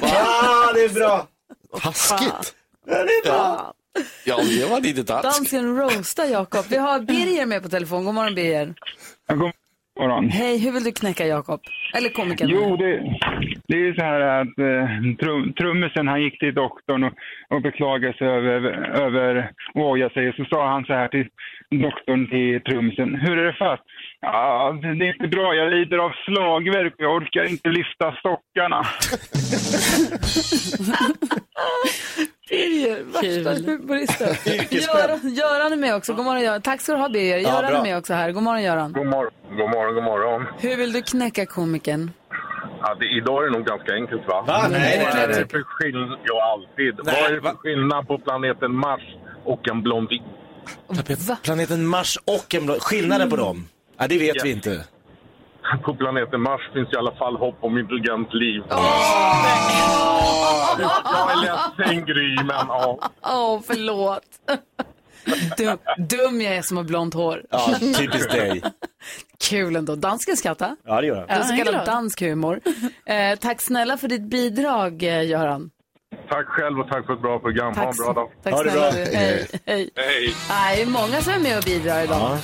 Ah, 0.02 0.74
det 0.74 0.84
är 0.84 0.90
bra. 0.90 1.28
Taskigt. 1.82 2.56
Ja, 2.88 3.04
det 3.04 3.30
var 4.70 4.82
lite 4.82 5.04
dansk. 5.04 5.24
Dansken 5.24 5.78
roastar 5.78 6.26
Jakob. 6.26 6.66
Vi 6.70 6.78
har 6.78 7.00
Birger 7.00 7.46
med 7.46 7.64
på 7.64 7.70
telefon. 7.70 8.06
God 8.06 8.14
morgon 8.16 8.36
Birger. 8.36 8.74
God 9.28 9.52
morgon. 10.00 10.30
Hej, 10.30 10.58
hur 10.58 10.72
vill 10.72 10.84
du 10.84 10.92
knäcka 10.92 11.28
Jakob? 11.28 11.62
Eller 11.94 12.10
komikern? 12.10 12.50
Jo, 12.50 12.78
det, 12.78 13.20
det 13.68 13.74
är 13.74 13.80
ju 13.80 13.96
så 13.96 14.04
här 14.04 14.22
att 14.22 14.60
eh, 14.60 14.88
trum, 15.20 15.54
trummisen 15.54 16.08
han 16.08 16.22
gick 16.22 16.40
till 16.40 16.54
doktorn 16.54 17.04
och, 17.04 17.14
och 17.50 17.62
beklagade 17.62 18.14
sig 18.18 18.28
över, 18.28 18.62
över 19.06 19.52
och 19.74 19.90
ojade 19.92 20.14
sig. 20.14 20.34
Så 20.38 20.46
sa 20.46 20.68
han 20.70 20.86
så 20.86 20.94
här 20.94 21.08
till 21.08 21.28
doktorn, 21.72 22.30
till 22.30 22.62
trummisen. 22.62 23.16
Hur 23.16 23.38
är 23.38 23.46
det 23.46 23.54
fast? 23.54 23.84
Ja, 24.22 24.72
det 24.82 24.88
är 24.88 25.14
inte 25.14 25.28
bra. 25.28 25.54
Jag 25.56 25.74
lider 25.74 25.98
av 25.98 26.12
slagverk 26.26 26.94
och 26.94 27.04
jag 27.04 27.16
orkar 27.16 27.44
inte 27.50 27.70
lyfta 27.70 28.16
stockarna. 28.20 28.86
Birger, 32.50 33.04
värsta 33.04 33.72
humoristen. 33.72 34.28
Göran, 34.72 35.34
Göran 35.34 35.74
är 35.74 35.78
med 35.78 35.96
också. 35.96 36.14
God 36.14 36.26
morgon 36.26 36.44
Göran. 36.44 36.62
Tack 36.62 36.82
ska 36.82 36.92
du 36.94 37.00
ha 37.00 37.10
Birger. 37.10 37.38
Ja, 37.38 37.50
Göran 37.50 37.72
bra. 37.72 37.80
är 37.80 37.84
med 37.84 37.98
också 37.98 38.14
här. 38.14 38.32
God 38.32 38.44
morgon 38.44 38.64
Göran. 38.64 38.94
God 38.94 39.06
morgon, 39.06 39.32
god 39.50 39.70
morgon, 39.70 39.96
god 39.96 40.04
morgon. 40.04 40.46
Hur 40.60 40.78
vill 40.78 40.92
du 40.92 41.02
knäcka 41.02 41.46
komikern? 41.46 42.12
Ja, 42.88 42.96
det, 43.00 43.06
idag 43.06 43.44
är 43.44 43.48
det 43.50 43.58
nog 43.58 43.66
ganska 43.66 43.94
enkelt 43.94 44.28
va? 44.28 44.42
Va? 44.48 44.68
Nej, 44.72 45.04
Vad 45.06 45.16
det 45.16 45.22
är 45.22 45.28
det 45.28 45.52
för 45.52 45.64
skillnad? 45.64 46.20
Ja, 46.24 46.44
alltid. 46.54 46.96
Nej, 47.04 47.16
Vad 47.22 47.32
är 47.32 47.36
det 47.36 47.42
för 47.42 47.50
va? 47.50 47.56
skillnad 47.58 48.08
på 48.08 48.18
planeten 48.18 48.76
Mars 48.76 49.02
och 49.46 49.68
en 49.70 49.82
blondin? 49.82 50.24
Va? 51.28 51.38
Planeten 51.44 51.88
Mars 51.88 52.18
och 52.26 52.56
en 52.56 52.66
blå... 52.66 52.76
Skillnaden 52.80 53.30
på 53.30 53.36
dem? 53.36 53.68
Ja, 53.98 54.08
det 54.08 54.18
vet 54.18 54.36
Ja. 54.36 54.42
vi 54.44 54.52
inte. 54.52 54.84
På 55.84 55.96
planeten 55.96 56.42
Mars 56.42 56.62
finns 56.74 56.94
i 56.94 56.96
alla 56.96 57.12
fall 57.16 57.36
hopp 57.38 57.58
om 57.62 57.78
intelligent 57.78 58.34
liv. 58.34 58.64
Jag 58.70 58.80
är 61.32 61.42
ledsen 61.42 62.06
Gry, 62.06 62.36
men 62.36 62.66
ja. 62.68 63.00
Åh, 63.22 63.62
förlåt. 63.68 64.22
Dum, 65.58 65.78
dum 65.98 66.42
jag 66.42 66.56
är 66.56 66.62
som 66.62 66.78
har 66.78 66.84
blont 66.84 67.14
hår. 67.14 67.42
Ja, 67.50 67.76
typiskt 67.98 68.32
dig. 68.32 68.62
Kul 69.50 69.76
ändå. 69.76 69.96
Dansken 69.96 70.38
skrattar. 70.38 70.76
Ja, 70.86 71.02
det 71.02 71.08
gör 71.08 71.26
han. 71.30 71.44
Så 71.48 71.58
kallad 71.58 71.86
dansk 71.86 72.22
humor. 72.22 72.60
Eh, 73.06 73.40
tack 73.40 73.62
snälla 73.62 73.98
för 73.98 74.08
ditt 74.08 74.22
bidrag, 74.30 75.04
eh, 75.04 75.26
Göran. 75.28 75.70
Tack 76.30 76.46
själv 76.48 76.80
och 76.80 76.88
tack 76.90 77.06
för 77.06 77.14
ett 77.14 77.22
bra 77.22 77.40
program. 77.40 77.76
Ha 77.76 77.82
en 77.84 77.88
Tack, 77.88 77.98
bra 77.98 78.14
dag. 78.14 78.30
tack 78.44 78.54
Ha 78.54 78.64
det 78.64 78.72
snälla 78.72 78.92
bra. 78.92 79.00
du. 79.06 79.18
Hej. 79.18 79.48
Hej. 79.96 80.34
Det 80.76 80.82
är 80.82 80.86
många 80.86 81.22
som 81.22 81.34
är 81.34 81.40
med 81.40 81.58
och 81.58 81.64
bidrar 81.64 82.04
idag. 82.04 82.38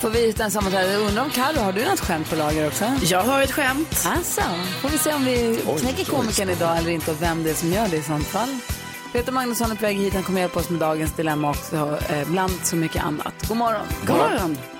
Får 0.00 0.10
vi 0.10 0.28
utan 0.28 0.50
sammanträde. 0.50 0.96
Undrar 0.96 1.22
om 1.22 1.30
Carro, 1.30 1.60
har 1.60 1.72
du 1.72 1.84
något 1.84 2.00
skämt 2.00 2.30
på 2.30 2.36
lager 2.36 2.66
också? 2.66 2.84
Jag 3.02 3.22
har 3.22 3.42
ett 3.42 3.52
skämt. 3.52 4.04
Alltså, 4.06 4.40
får 4.82 4.88
vi 4.88 4.98
se 4.98 5.14
om 5.14 5.24
vi 5.24 5.60
knäcker 5.80 6.04
komikern 6.04 6.50
idag 6.50 6.78
eller 6.78 6.90
inte 6.90 7.10
och 7.10 7.22
vem 7.22 7.42
det 7.42 7.50
är 7.50 7.54
som 7.54 7.72
gör 7.72 7.88
det 7.88 7.96
i 7.96 8.02
sånt 8.02 8.26
fall. 8.26 8.48
Peter 9.16 9.32
Magnusson 9.32 9.70
är 9.70 9.74
på 9.74 9.82
väg 9.82 9.96
hit. 9.96 10.14
Han 10.14 10.22
kommer 10.22 10.40
hjälpa 10.40 10.60
oss 10.60 10.70
med 10.70 10.80
dagens 10.80 11.12
dilemma 11.12 11.50
också, 11.50 11.98
eh, 12.08 12.28
bland 12.28 12.52
så 12.62 12.76
mycket 12.76 13.04
annat. 13.04 13.48
God 13.48 13.56
morgon. 13.56 13.86
God 14.06 14.16
morgon. 14.16 14.56
Vi 14.72 14.75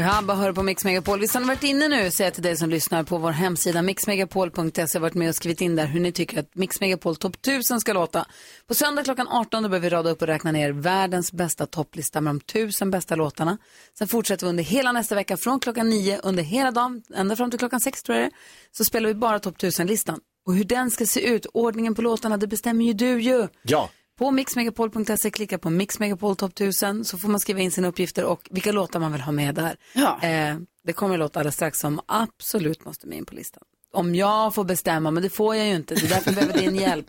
med 0.00 0.18
ABBA 0.18 0.34
hör 0.34 0.52
på 0.52 0.62
Mix 0.62 0.84
Megapol. 0.84 1.20
Visst 1.20 1.34
har 1.34 1.40
ni 1.40 1.46
varit 1.46 1.64
inne 1.64 1.88
nu, 1.88 2.10
säger 2.10 2.26
jag 2.26 2.34
till 2.34 2.42
dig 2.42 2.56
som 2.56 2.70
lyssnar, 2.70 3.02
på 3.02 3.18
vår 3.18 3.30
hemsida 3.30 3.82
mixmegapol.se 3.82 4.98
varit 4.98 5.14
med 5.14 5.28
och 5.28 5.34
skrivit 5.34 5.60
in 5.60 5.76
där 5.76 5.86
hur 5.86 6.00
ni 6.00 6.12
tycker 6.12 6.40
att 6.40 6.54
Mix 6.54 6.80
Megapol 6.80 7.16
topp 7.16 7.36
1000 7.36 7.80
ska 7.80 7.92
låta. 7.92 8.26
På 8.66 8.74
söndag 8.74 9.04
klockan 9.04 9.28
18 9.28 9.62
då 9.62 9.68
börjar 9.68 9.82
vi 9.82 9.88
rada 9.88 10.10
upp 10.10 10.22
och 10.22 10.28
räkna 10.28 10.52
ner 10.52 10.72
världens 10.72 11.32
bästa 11.32 11.66
topplista 11.66 12.20
med 12.20 12.34
de 12.34 12.36
1000 12.36 12.90
bästa 12.90 13.14
låtarna. 13.14 13.58
Sen 13.98 14.08
fortsätter 14.08 14.46
vi 14.46 14.50
under 14.50 14.64
hela 14.64 14.92
nästa 14.92 15.14
vecka 15.14 15.36
från 15.36 15.60
klockan 15.60 15.88
9 15.88 16.20
under 16.22 16.42
hela 16.42 16.70
dagen, 16.70 17.02
ända 17.14 17.36
fram 17.36 17.50
till 17.50 17.58
klockan 17.58 17.80
6 17.80 18.02
tror 18.02 18.18
jag 18.18 18.24
det 18.24 18.26
är, 18.26 18.32
så 18.72 18.84
spelar 18.84 19.08
vi 19.08 19.14
bara 19.14 19.38
topp 19.38 19.56
1000-listan. 19.56 20.20
Och 20.46 20.54
hur 20.54 20.64
den 20.64 20.90
ska 20.90 21.06
se 21.06 21.20
ut, 21.20 21.46
ordningen 21.46 21.94
på 21.94 22.02
låtarna, 22.02 22.36
det 22.36 22.46
bestämmer 22.46 22.84
ju 22.84 22.92
du 22.92 23.20
ju. 23.20 23.48
Ja. 23.62 23.90
På 24.20 24.30
mixmegapol.se, 24.30 25.30
klicka 25.30 25.58
på 25.58 25.70
Mix 25.70 25.98
Megapol 25.98 26.36
Top 26.36 26.50
1000 26.52 27.04
så 27.04 27.18
får 27.18 27.28
man 27.28 27.40
skriva 27.40 27.60
in 27.60 27.70
sina 27.70 27.88
uppgifter 27.88 28.24
och 28.24 28.48
vilka 28.50 28.72
låtar 28.72 29.00
man 29.00 29.12
vill 29.12 29.20
ha 29.20 29.32
med 29.32 29.54
där. 29.54 29.76
Ja. 29.92 30.18
Eh, 30.22 30.56
det 30.86 30.92
kommer 30.92 31.14
en 31.14 31.20
låt 31.20 31.36
alldeles 31.36 31.54
strax 31.54 31.78
som 31.78 32.00
absolut 32.06 32.84
måste 32.84 33.06
med 33.06 33.18
in 33.18 33.24
på 33.24 33.34
listan. 33.34 33.62
om 33.92 34.14
jag 34.14 34.54
får 34.54 34.64
bestämma, 34.64 35.10
men 35.10 35.22
det 35.22 35.30
får 35.30 35.56
jag 35.56 35.66
ju 35.66 35.74
inte. 35.74 35.94
Det 35.94 36.04
är 36.04 36.08
därför 36.08 36.26
jag 36.30 36.34
behöver 36.34 36.58
din 36.58 36.74
hjälp. 36.86 37.06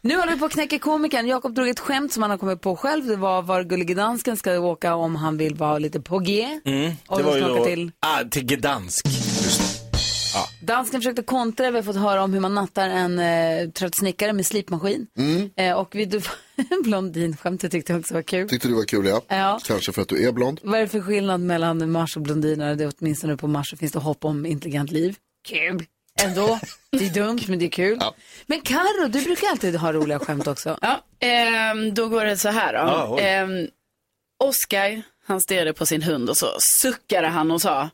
Nu 0.00 0.16
håller 0.16 0.32
vi 0.32 0.38
på 0.38 0.44
att 0.44 0.52
knäcka 0.52 0.78
komikern. 0.78 1.26
Jakob 1.26 1.54
drog 1.54 1.68
ett 1.68 1.80
skämt 1.80 2.12
som 2.12 2.22
han 2.22 2.30
har 2.30 2.38
kommit 2.38 2.60
på 2.60 2.76
själv. 2.76 3.06
Det 3.06 3.16
var 3.16 3.42
var 3.42 3.62
Gullige 3.62 3.94
Dansken 3.94 4.36
ska 4.36 4.58
åka 4.58 4.94
om 4.94 5.16
han 5.16 5.36
vill 5.36 5.54
vara 5.54 5.78
lite 5.78 6.00
på 6.00 6.18
G. 6.18 6.60
Mm, 6.64 6.92
Och 7.06 7.16
det 7.18 7.22
då 7.24 7.30
var 7.30 7.36
ju 7.36 7.42
då, 7.42 7.64
till- 7.64 7.92
ah, 8.00 8.24
till 8.30 8.44
Gdansk. 8.46 9.06
Ja. 10.34 10.48
Dansken 10.60 11.00
försökte 11.00 11.22
kontra, 11.22 11.70
vi 11.70 11.76
har 11.76 11.82
fått 11.82 11.96
höra 11.96 12.22
om 12.22 12.32
hur 12.32 12.40
man 12.40 12.54
nattar 12.54 12.88
en 12.88 13.18
eh, 13.18 13.70
trött 13.70 13.96
snickare 13.98 14.32
med 14.32 14.46
slipmaskin. 14.46 15.06
Mm. 15.18 15.50
Eh, 15.56 15.72
och 15.72 15.94
vi, 15.94 16.04
du, 16.04 16.20
blondinskämtet 16.84 17.72
tyckte 17.72 17.92
jag 17.92 18.00
också 18.00 18.14
var 18.14 18.22
kul. 18.22 18.48
Tyckte 18.48 18.68
du 18.68 18.74
var 18.74 18.84
kul 18.84 19.06
ja. 19.06 19.22
Ja. 19.28 19.60
Kanske 19.64 19.92
för 19.92 20.02
att 20.02 20.08
du 20.08 20.28
är 20.28 20.32
blond. 20.32 20.60
Vad 20.62 20.78
är 20.78 20.82
det 20.82 20.88
för 20.88 21.00
skillnad 21.00 21.40
mellan 21.40 21.90
Mars 21.90 22.16
och 22.16 22.22
blondiner? 22.22 22.74
Det 22.74 22.84
är 22.84 22.92
åtminstone 22.98 23.36
på 23.36 23.46
Mars 23.46 23.70
så 23.70 23.76
finns 23.76 23.92
det 23.92 23.98
hopp 23.98 24.24
om 24.24 24.46
intelligent 24.46 24.90
liv. 24.90 25.16
Kul. 25.48 25.84
Ändå. 26.22 26.58
Det 26.90 27.06
är 27.06 27.10
dumt 27.10 27.40
men 27.48 27.58
det 27.58 27.64
är 27.64 27.70
kul. 27.70 28.00
Men 28.46 28.60
Karo, 28.60 29.08
du 29.08 29.24
brukar 29.24 29.48
alltid 29.48 29.76
ha 29.76 29.92
roliga 29.92 30.18
skämt 30.18 30.46
också. 30.46 30.78
Ja, 30.80 31.04
ehm, 31.20 31.94
då 31.94 32.08
går 32.08 32.24
det 32.24 32.36
så 32.36 32.48
här 32.48 32.72
då. 32.72 32.78
Ah, 32.78 33.20
ehm, 33.20 33.68
Oscar, 34.44 35.02
han 35.26 35.40
stirrade 35.40 35.72
på 35.72 35.86
sin 35.86 36.02
hund 36.02 36.30
och 36.30 36.36
så 36.36 36.46
suckade 36.82 37.28
han 37.28 37.50
och 37.50 37.62
sa, 37.62 37.90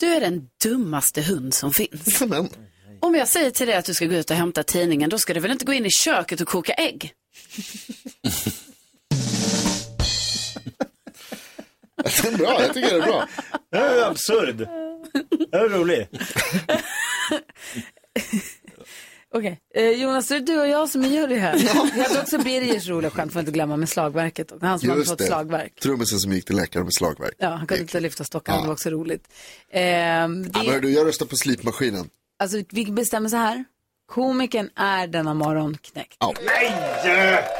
du 0.00 0.06
är 0.06 0.20
den 0.20 0.48
dummaste 0.64 1.22
hund 1.22 1.54
som 1.54 1.72
finns. 1.72 2.22
Om 3.00 3.14
jag 3.14 3.28
säger 3.28 3.50
till 3.50 3.66
dig 3.66 3.76
att 3.76 3.84
du 3.84 3.94
ska 3.94 4.06
gå 4.06 4.14
ut 4.14 4.30
och 4.30 4.36
hämta 4.36 4.62
tidningen, 4.62 5.10
då 5.10 5.18
ska 5.18 5.34
du 5.34 5.40
väl 5.40 5.50
inte 5.50 5.64
gå 5.64 5.72
in 5.72 5.86
i 5.86 5.90
köket 5.90 6.40
och 6.40 6.48
koka 6.48 6.72
ägg? 6.72 7.12
Det 12.04 12.28
är 12.28 12.38
bra, 12.38 12.62
jag 12.62 12.74
tycker 12.74 12.90
det 12.90 13.02
är 13.02 13.06
bra. 13.06 13.28
Det 13.70 13.78
är 13.78 14.10
absurd. 14.10 14.56
Det 15.50 15.56
är 15.56 15.68
rolig. 15.68 16.08
Okej, 19.34 19.60
eh, 19.74 19.88
Jonas, 19.90 20.28
det 20.28 20.34
är 20.36 20.40
du 20.40 20.60
och 20.60 20.68
jag 20.68 20.88
som 20.88 21.02
gör 21.02 21.28
det 21.28 21.36
här. 21.36 21.56
Vi 21.94 22.00
hade 22.02 22.20
också 22.20 22.38
Birgers 22.38 22.88
roliga 22.88 23.10
skämt, 23.10 23.32
får 23.32 23.40
inte 23.40 23.52
glömma, 23.52 23.76
med 23.76 23.88
slagverket. 23.88 24.52
Och 24.52 24.60
han 24.62 24.78
som 24.80 24.90
hade 24.90 25.04
fått 25.04 25.18
det. 25.18 25.24
slagverk. 25.26 25.80
Trummisen 25.80 26.18
som 26.18 26.32
gick 26.32 26.44
till 26.44 26.56
läkaren 26.56 26.84
med 26.86 26.94
slagverk. 26.94 27.34
Ja, 27.38 27.48
han 27.48 27.66
kunde 27.66 27.80
inte 27.82 28.00
lyfta 28.00 28.24
stockarna, 28.24 28.58
Ja. 28.58 28.62
det 28.62 28.66
var 28.66 28.72
också 28.74 28.90
roligt. 28.90 29.28
Eh, 29.72 29.80
Ja, 29.82 30.26
det, 30.28 30.28
men 30.28 30.66
hör 30.66 30.80
du, 30.80 30.90
jag 30.90 31.06
röstar 31.06 31.26
på 31.26 31.36
slipmaskinen. 31.36 32.10
alltså, 32.38 32.62
vi 32.70 32.84
bestämmer 32.92 33.28
så 33.28 33.36
här. 33.36 33.64
Komikern 34.08 34.70
är 34.76 35.06
denna 35.06 35.34
morgon 35.34 35.78
knäckt. 35.82 36.16
Ja. 36.18 36.34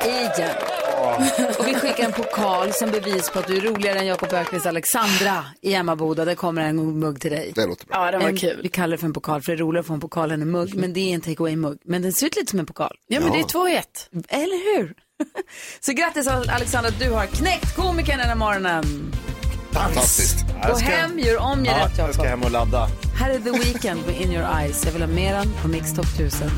Igen. 0.05 0.55
Och 1.59 1.69
vi 1.69 1.75
skickar 1.75 2.05
en 2.05 2.13
pokal 2.13 2.73
som 2.73 2.91
bevis 2.91 3.31
på 3.31 3.39
att 3.39 3.47
du 3.47 3.57
är 3.57 3.61
roligare 3.61 3.99
än 3.99 4.07
Jakob 4.07 4.33
Öqvists 4.33 4.67
Alexandra 4.67 5.45
i 5.63 5.75
Emmaboda. 5.75 6.25
Det 6.25 6.35
kommer 6.35 6.63
en 6.63 6.99
mugg 6.99 7.21
till 7.21 7.31
dig. 7.31 7.53
Det 7.55 7.67
låter 7.67 7.87
bra. 7.87 8.07
Ja, 8.07 8.11
den 8.11 8.21
var 8.21 8.29
en, 8.29 8.37
kul. 8.37 8.61
Vi 8.63 8.69
kallar 8.69 8.91
det 8.91 8.99
för 8.99 9.07
en 9.07 9.13
pokal 9.13 9.43
för 9.43 9.53
det 9.53 9.57
är 9.57 9.61
roligare 9.61 9.81
att 9.81 9.87
få 9.87 9.95
en 9.95 10.01
pokal 10.01 10.31
än 10.31 10.43
en 10.43 10.51
mugg. 10.51 10.75
Men 10.75 10.93
det 10.93 11.01
är 11.01 11.15
en 11.15 11.21
take 11.21 11.43
away-mugg. 11.43 11.79
Men 11.85 12.03
den 12.03 12.13
ser 12.13 12.27
ut 12.27 12.37
lite 12.37 12.51
som 12.51 12.61
en 12.61 12.67
pokal. 12.67 12.97
Ja, 13.07 13.21
men 13.21 13.33
det 13.33 13.39
är 13.39 13.45
2-1. 13.45 13.83
Eller 14.29 14.77
hur? 14.79 14.95
Så 15.81 15.93
grattis 15.93 16.27
Alexandra, 16.27 16.91
du 16.91 17.11
har 17.11 17.27
knäckt 17.27 17.77
komikern 17.77 18.19
den 18.19 18.29
här 18.29 18.35
morgonen. 18.37 19.13
Fantastiskt. 19.73 20.45
Gå 20.69 20.77
hem, 20.79 21.19
gör 21.19 21.39
om, 21.39 21.65
gör 21.65 21.73
ja, 21.73 21.85
rätt 21.87 21.99
Jag 21.99 22.15
ska 22.15 22.23
Jakob. 22.23 22.27
hem 22.27 22.43
och 22.43 22.51
ladda. 22.51 22.89
Här 23.19 23.31
är 23.31 23.39
The 23.39 23.51
Weeknd 23.51 24.07
med 24.07 24.21
In 24.21 24.33
Your 24.33 24.47
Eyes. 24.61 24.85
Jag 24.85 24.93
vill 24.93 25.03
ha 25.03 25.09
mer 25.09 25.35
än 25.35 25.47
på 25.63 25.69
Mix 25.69 25.95
Top 25.95 26.07
1000. 26.07 26.51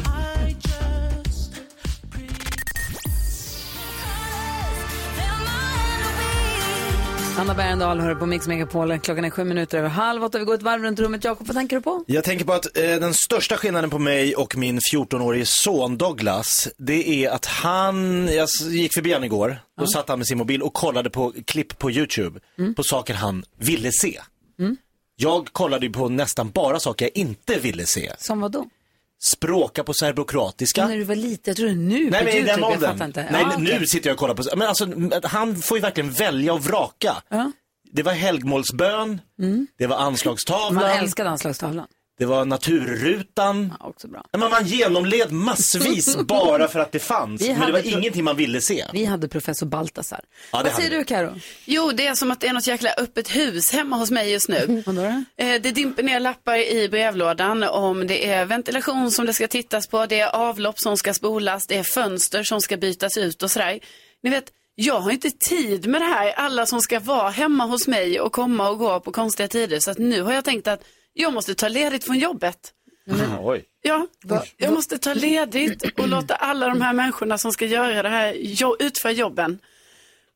Anna 7.38 7.54
Bergendahl 7.54 8.00
hör 8.00 8.14
på 8.14 8.26
Mix 8.26 8.48
Megapol. 8.48 8.98
Klockan 8.98 9.24
är 9.24 9.30
sju 9.30 9.44
minuter 9.44 9.78
över 9.78 9.88
halv 9.88 10.24
åtta. 10.24 10.38
Vi 10.38 10.44
går 10.44 10.54
ett 10.54 10.62
varv 10.62 10.82
runt 10.82 11.00
rummet. 11.00 11.24
Jakob, 11.24 11.46
vad 11.46 11.56
tänker 11.56 11.76
du 11.76 11.82
på? 11.82 12.04
Jag 12.06 12.24
tänker 12.24 12.44
på 12.44 12.52
att 12.52 12.76
eh, 12.76 12.82
den 12.82 13.14
största 13.14 13.56
skillnaden 13.56 13.90
på 13.90 13.98
mig 13.98 14.34
och 14.34 14.56
min 14.56 14.80
14-årige 14.94 15.46
son 15.46 15.98
Douglas, 15.98 16.68
det 16.78 17.24
är 17.24 17.30
att 17.30 17.46
han, 17.46 18.28
jag 18.28 18.48
gick 18.70 18.94
förbi 18.94 19.12
han 19.12 19.24
igår, 19.24 19.58
då 19.80 19.86
satt 19.86 20.08
han 20.08 20.18
med 20.18 20.26
sin 20.26 20.38
mobil 20.38 20.62
och 20.62 20.72
kollade 20.72 21.10
på 21.10 21.32
klipp 21.46 21.78
på 21.78 21.90
YouTube 21.90 22.40
på 22.76 22.82
saker 22.82 23.14
han 23.14 23.44
ville 23.58 23.92
se. 23.92 24.20
Mm. 24.58 24.76
Jag 25.16 25.48
kollade 25.52 25.86
ju 25.86 25.92
på 25.92 26.08
nästan 26.08 26.50
bara 26.50 26.80
saker 26.80 27.04
jag 27.04 27.16
inte 27.16 27.58
ville 27.58 27.86
se. 27.86 28.12
Som 28.18 28.40
vad 28.40 28.52
då? 28.52 28.66
Språka 29.23 29.85
på 29.85 29.95
serbokroatiska. 29.95 30.87
När 30.88 30.97
du 30.97 31.05
var 31.05 31.14
liten, 31.14 31.43
jag 31.50 31.57
tror 31.57 31.69
det 31.69 31.75
nu 31.75 32.11
Nej 32.11 32.25
men 32.25 32.29
i 32.35 32.43
den 32.43 32.61
jag 32.61 32.81
fattar 32.81 33.05
inte. 33.05 33.29
Nej, 33.31 33.43
Ja, 33.50 33.59
nu 33.59 33.75
okej. 33.75 33.87
sitter 33.87 34.09
jag 34.11 34.14
och 34.14 34.19
kollar 34.21 34.35
på, 34.35 34.43
men 34.57 34.69
alltså 34.69 34.87
han 35.25 35.57
får 35.57 35.76
ju 35.79 35.83
verkligen 35.83 36.11
välja 36.12 36.52
och 36.52 36.64
vraka. 36.64 37.23
Ja. 37.29 37.52
Det 37.93 38.02
var 38.02 38.12
helgmålsbön, 38.12 39.21
Mm. 39.38 39.67
det 39.79 39.87
var 39.87 39.97
anslagstavlan, 39.97 40.75
Man 40.75 40.91
älskade 40.99 41.31
anslagstavlan. 41.31 41.87
Det 42.23 42.26
var 42.26 42.45
naturrutan. 42.45 43.75
Ja, 43.81 43.87
också 43.87 44.09
bra. 44.09 44.25
Men 44.33 44.50
man 44.50 44.67
genomled 44.67 45.33
massvis 45.33 46.17
bara 46.29 46.69
för 46.69 46.81
att 46.81 46.93
det 46.93 46.99
fanns. 46.99 47.43
Vi 47.43 47.47
men 47.49 47.55
det 47.55 47.61
hade 47.61 47.73
var 47.73 47.81
pro- 47.81 47.91
ingenting 47.99 48.25
man 48.25 48.37
ville 48.37 48.61
se. 48.61 48.85
Vi 48.93 49.05
hade 49.05 49.29
professor 49.29 49.67
Baltasar. 49.67 50.21
Ja, 50.52 50.59
det 50.59 50.64
vad 50.64 50.73
hade 50.73 50.85
säger 50.85 50.99
du 50.99 51.05
Karo? 51.05 51.35
Jo, 51.64 51.93
det 51.93 52.07
är 52.07 52.14
som 52.14 52.31
att 52.31 52.41
det 52.41 52.47
är 52.49 52.52
något 52.52 52.67
jäkla 52.67 52.91
öppet 52.99 53.37
hus 53.37 53.73
hemma 53.73 53.97
hos 53.97 54.11
mig 54.11 54.33
just 54.33 54.49
nu. 54.49 54.83
Då? 54.87 55.02
Eh, 55.45 55.61
Det 55.62 55.71
dimper 55.73 56.02
ner 56.02 56.21
lappar 56.21 56.57
i 56.59 56.88
brevlådan 56.88 57.62
om 57.62 58.07
det 58.07 58.26
är 58.29 58.45
ventilation 58.45 59.11
som 59.11 59.26
det 59.26 59.33
ska 59.33 59.49
tittas 59.49 59.87
på, 59.87 60.07
det 60.07 60.21
är 60.21 60.29
avlopp 60.37 60.79
som 60.79 60.97
ska 60.97 61.14
spolas, 61.14 61.67
det 61.67 61.76
är 61.79 61.83
fönster 61.85 62.43
som 62.43 62.61
ska 62.61 62.76
bytas 62.76 63.17
ut 63.17 63.43
och 63.43 63.50
sådär. 63.50 63.81
Ni 64.23 64.31
vet, 64.31 64.45
jag 64.75 65.00
har 65.00 65.11
inte 65.11 65.31
tid 65.31 65.87
med 65.87 66.00
det 66.00 66.05
här, 66.07 66.33
alla 66.33 66.67
som 66.67 66.81
ska 66.81 67.00
vara 67.00 67.31
hemma 67.31 67.64
hos 67.67 67.87
mig 67.88 68.21
och 68.21 68.33
komma 68.33 68.69
och 68.71 68.79
gå 68.79 69.00
på 69.00 69.12
konstiga 69.12 69.49
tider. 69.49 69.81
Så 69.81 69.91
att 69.91 69.99
nu 69.99 70.23
har 70.23 70.33
jag 70.33 70.45
tänkt 70.45 70.69
att 70.69 70.85
jag 71.12 71.33
måste 71.33 71.54
ta 71.54 71.69
ledigt 71.69 72.04
från 72.04 72.19
jobbet. 72.19 72.73
Oj. 73.40 73.64
Ja, 73.83 74.07
jag 74.57 74.73
måste 74.75 74.99
ta 74.99 75.14
ledigt 75.14 75.99
och 75.99 76.09
låta 76.09 76.35
alla 76.35 76.69
de 76.69 76.81
här 76.81 76.92
människorna 76.92 77.38
som 77.38 77.52
ska 77.52 77.66
göra 77.66 78.02
det 78.02 78.09
här 78.09 78.37
jo- 78.38 78.76
utföra 78.81 79.12
jobben. 79.12 79.59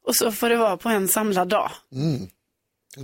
Och 0.06 0.16
så 0.16 0.32
får 0.32 0.48
det 0.48 0.56
vara 0.56 0.76
på 0.76 0.88
en 0.88 1.08
samlad 1.08 1.48
dag. 1.48 1.70
Mm. 1.92 2.26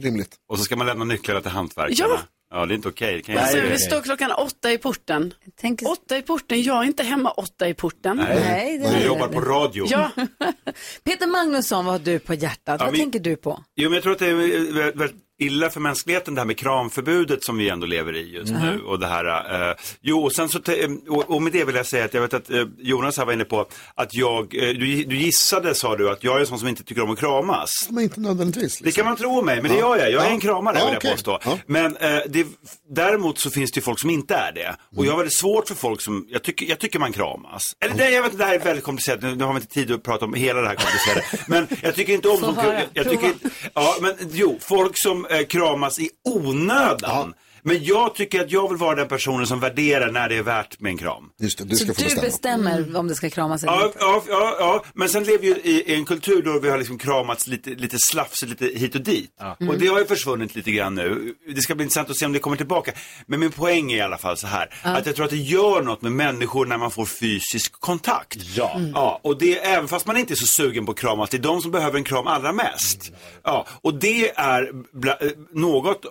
Rimligt. 0.02 0.37
Och 0.49 0.59
så 0.59 0.64
ska 0.64 0.76
man 0.76 0.87
lämna 0.87 1.05
nycklarna 1.05 1.41
till 1.41 1.50
hantverkarna. 1.50 2.11
Ja. 2.14 2.19
Ja, 2.55 2.67
det 2.67 2.75
är 2.75 2.76
inte 2.76 2.88
okej. 2.88 3.14
Det 3.17 3.23
kan 3.23 3.35
jag 3.35 3.45
Alltså, 3.45 3.61
vi 3.61 3.79
står 3.79 4.00
klockan 4.02 4.33
åtta 4.33 4.73
i 4.73 4.79
porten. 4.79 5.35
Tänk... 5.57 5.83
Åtta 5.83 6.17
i 6.19 6.23
porten, 6.23 6.62
jag 6.62 6.76
är 6.83 6.87
inte 6.87 7.02
hemma 7.02 7.31
åtta 7.31 7.69
i 7.69 7.75
porten. 7.75 8.17
Nej, 8.17 8.79
det 8.79 8.88
Du 8.88 8.95
är 8.95 9.07
jobbar 9.07 9.29
det. 9.29 9.35
på 9.35 9.41
radio. 9.41 9.87
Ja, 9.88 10.11
Peter 11.05 11.26
Magnusson, 11.26 11.85
vad 11.85 11.95
har 11.95 11.99
du 11.99 12.19
på 12.19 12.35
hjärtat? 12.35 12.76
Ja, 12.81 12.85
vad 12.85 12.93
vi- 12.93 12.99
tänker 12.99 13.21
du 13.21 13.37
på? 13.37 13.64
Jo, 13.76 13.88
men 13.88 13.95
jag 13.95 14.02
tror 14.02 14.12
att 14.12 14.19
det 14.19 14.26
är 14.26 15.12
illa 15.42 15.70
för 15.70 15.80
mänskligheten 15.80 16.34
det 16.34 16.40
här 16.40 16.46
med 16.46 16.58
kramförbudet 16.58 17.44
som 17.44 17.56
vi 17.58 17.68
ändå 17.68 17.87
lever 17.87 18.16
i 18.16 18.34
just 18.34 18.52
nu. 18.52 18.80
Och 18.87 18.99
det 18.99 19.06
här, 19.06 19.25
eh, 19.70 19.76
jo, 20.00 20.25
och, 20.25 20.32
sen 20.32 20.49
så, 20.49 20.58
te- 20.58 20.87
och, 21.08 21.30
och 21.30 21.42
med 21.42 21.52
det 21.52 21.64
vill 21.64 21.75
jag 21.75 21.87
säga 21.87 22.04
att 22.04 22.14
jag 22.14 22.20
vet 22.20 22.34
att 22.34 22.50
eh, 22.50 22.64
Jonas 22.78 23.16
här 23.16 23.25
var 23.25 23.32
inne 23.32 23.44
på 23.44 23.66
att 23.94 24.14
jag, 24.14 24.54
eh, 24.54 24.68
du, 24.68 25.04
du 25.04 25.16
gissade 25.16 25.75
sa 25.75 25.96
du 25.96 26.11
att 26.11 26.25
jag 26.25 26.37
är 26.37 26.40
en 26.40 26.46
sån 26.46 26.58
som 26.58 26.68
inte 26.68 26.84
tycker 26.84 27.02
om 27.02 27.11
att 27.11 27.18
kramas. 27.18 27.70
Men 27.90 28.02
inte 28.02 28.20
nödvändigtvis. 28.20 28.78
Det 28.78 28.92
kan 28.92 29.04
man 29.04 29.16
tro 29.16 29.38
om 29.38 29.46
mig, 29.46 29.62
men 29.62 29.70
det 29.70 29.78
gör 29.78 29.96
jag. 29.96 30.11
Jag 30.12 30.26
är 30.26 30.30
en 30.30 30.40
kramare 30.40 30.78
Ja, 30.78 30.84
vill 30.84 30.99
jag 31.02 31.12
påstå. 31.12 31.38
Ja. 31.44 31.58
Men 31.66 31.96
eh, 31.96 32.18
det, 32.28 32.46
däremot 32.90 33.38
så 33.38 33.50
finns 33.50 33.72
det 33.72 33.78
ju 33.78 33.82
folk 33.82 34.00
som 34.00 34.11
inte 34.11 34.34
är 34.34 34.52
det. 34.52 34.76
Och 34.96 35.06
jag 35.06 35.11
har 35.12 35.18
väldigt 35.18 35.37
svårt 35.37 35.68
för 35.68 35.75
folk 35.75 36.00
som, 36.00 36.26
jag 36.28 36.42
tycker, 36.42 36.66
jag 36.66 36.78
tycker 36.78 36.99
man 36.99 37.12
kramas. 37.12 37.62
Eller 37.80 37.94
nej, 37.94 38.12
jag 38.14 38.22
vet 38.22 38.38
det 38.38 38.44
här 38.44 38.54
är 38.54 38.58
väldigt 38.58 38.84
komplicerat. 38.84 39.22
Nu, 39.22 39.34
nu 39.34 39.44
har 39.44 39.52
vi 39.52 39.61
inte 39.61 39.75
tid 39.75 39.92
att 39.92 40.02
prata 40.02 40.25
om 40.25 40.34
hela 40.34 40.61
det 40.61 40.68
här 40.68 40.75
komplicerade. 40.75 41.25
men 41.46 41.66
jag 41.82 41.94
tycker 41.94 42.12
inte 42.12 42.28
om 42.28 42.37
som, 42.37 42.54
jag, 42.56 42.82
jag 42.92 43.11
tycker, 43.11 43.32
Ja, 43.75 43.96
men 44.00 44.14
jo, 44.32 44.58
folk 44.61 44.96
som 44.96 45.26
eh, 45.26 45.32
Eh, 45.33 45.47
kramas 45.47 45.99
i 45.99 46.09
onödan. 46.25 47.35
Men 47.64 47.85
jag 47.85 48.14
tycker 48.14 48.40
att 48.45 48.50
jag 48.50 48.69
vill 48.69 48.76
vara 48.78 48.95
den 48.95 49.09
personen 49.09 49.47
som 49.47 49.61
värderar 49.61 50.12
när 50.12 50.28
det 50.28 50.37
är 50.37 50.42
värt 50.42 50.81
med 50.81 50.90
en 50.90 50.99
kram. 50.99 51.25
Just 51.40 51.59
det, 51.59 51.64
du 51.64 51.76
Så 51.76 51.85
ska 51.85 51.95
få 51.95 52.00
du 52.00 52.04
bestämma. 52.04 52.23
bestämmer 52.26 52.97
om 52.97 53.09
det 53.09 53.14
ska 53.14 53.31
kramas 53.31 53.62
eller 53.62 53.73
Ja, 53.73 53.87
inte? 53.87 53.99
ja, 54.00 54.23
ja, 54.28 54.57
ja, 54.59 54.85
men 54.95 55.09
sen 55.09 55.25
lever 55.25 55.38
vi 55.38 55.47
ju 55.49 55.54
i, 55.54 55.92
i 55.92 55.95
en 55.95 56.04
kultur 56.04 56.42
då 56.42 56.59
vi 56.61 56.71
har 56.71 56.78
liksom 56.78 56.99
kramats 56.99 57.47
lite, 57.47 57.71
lite 57.71 57.97
slafsigt, 58.12 58.50
lite 58.50 58.78
hit 58.78 58.95
och 58.95 59.00
dit. 59.00 59.31
Och 59.69 59.78
det 59.78 59.87
har 59.87 59.99
ju 59.99 60.04
försvunnit 60.04 60.54
lite 60.54 60.73
grann 60.73 60.95
nu. 60.95 61.35
Det 61.54 61.61
ska 61.61 61.75
bli 61.75 61.83
intressant 61.85 62.11
att 62.11 62.16
se 62.19 62.26
om 62.26 62.33
det 62.33 62.38
kommer 62.38 62.57
tillbaka. 62.57 62.92
Men 63.26 63.40
min 63.40 63.50
poäng 63.52 63.92
är 63.92 63.97
i 63.97 64.00
alla 64.00 64.19
fall 64.19 64.37
så 64.37 64.47
här, 64.47 64.75
att 64.83 65.07
jag 65.07 65.14
tror 65.16 65.25
att 65.25 65.31
det 65.31 65.37
gör 65.37 65.83
något 65.83 66.02
med 66.02 66.12
människor 66.12 66.66
när 66.66 66.78
man 66.78 66.90
får 66.90 67.07
fysisk 67.07 67.73
kontakt. 67.73 68.37
Ja. 68.57 68.81
Ja, 68.95 69.21
och 69.23 69.38
det 69.38 69.59
är, 69.59 69.73
även 69.76 69.88
fast 69.88 70.07
man 70.07 70.16
inte 70.16 70.35
är 70.35 70.37
så 70.37 70.47
sugen 70.47 70.87
på 70.87 70.92
att 70.92 70.99
kramas, 70.99 71.31
det 71.31 71.37
är 71.37 71.42
de 71.42 71.61
som 71.61 71.71
behöver 71.71 71.99
en 71.99 72.04
kram 72.04 72.26
allra 72.26 72.52
mest. 72.52 73.12
Ja, 73.45 73.66
och 73.83 73.95
det 73.95 74.31
är 74.31 74.71
bla, 75.00 75.12
eh, 75.21 75.31
något 75.52 76.04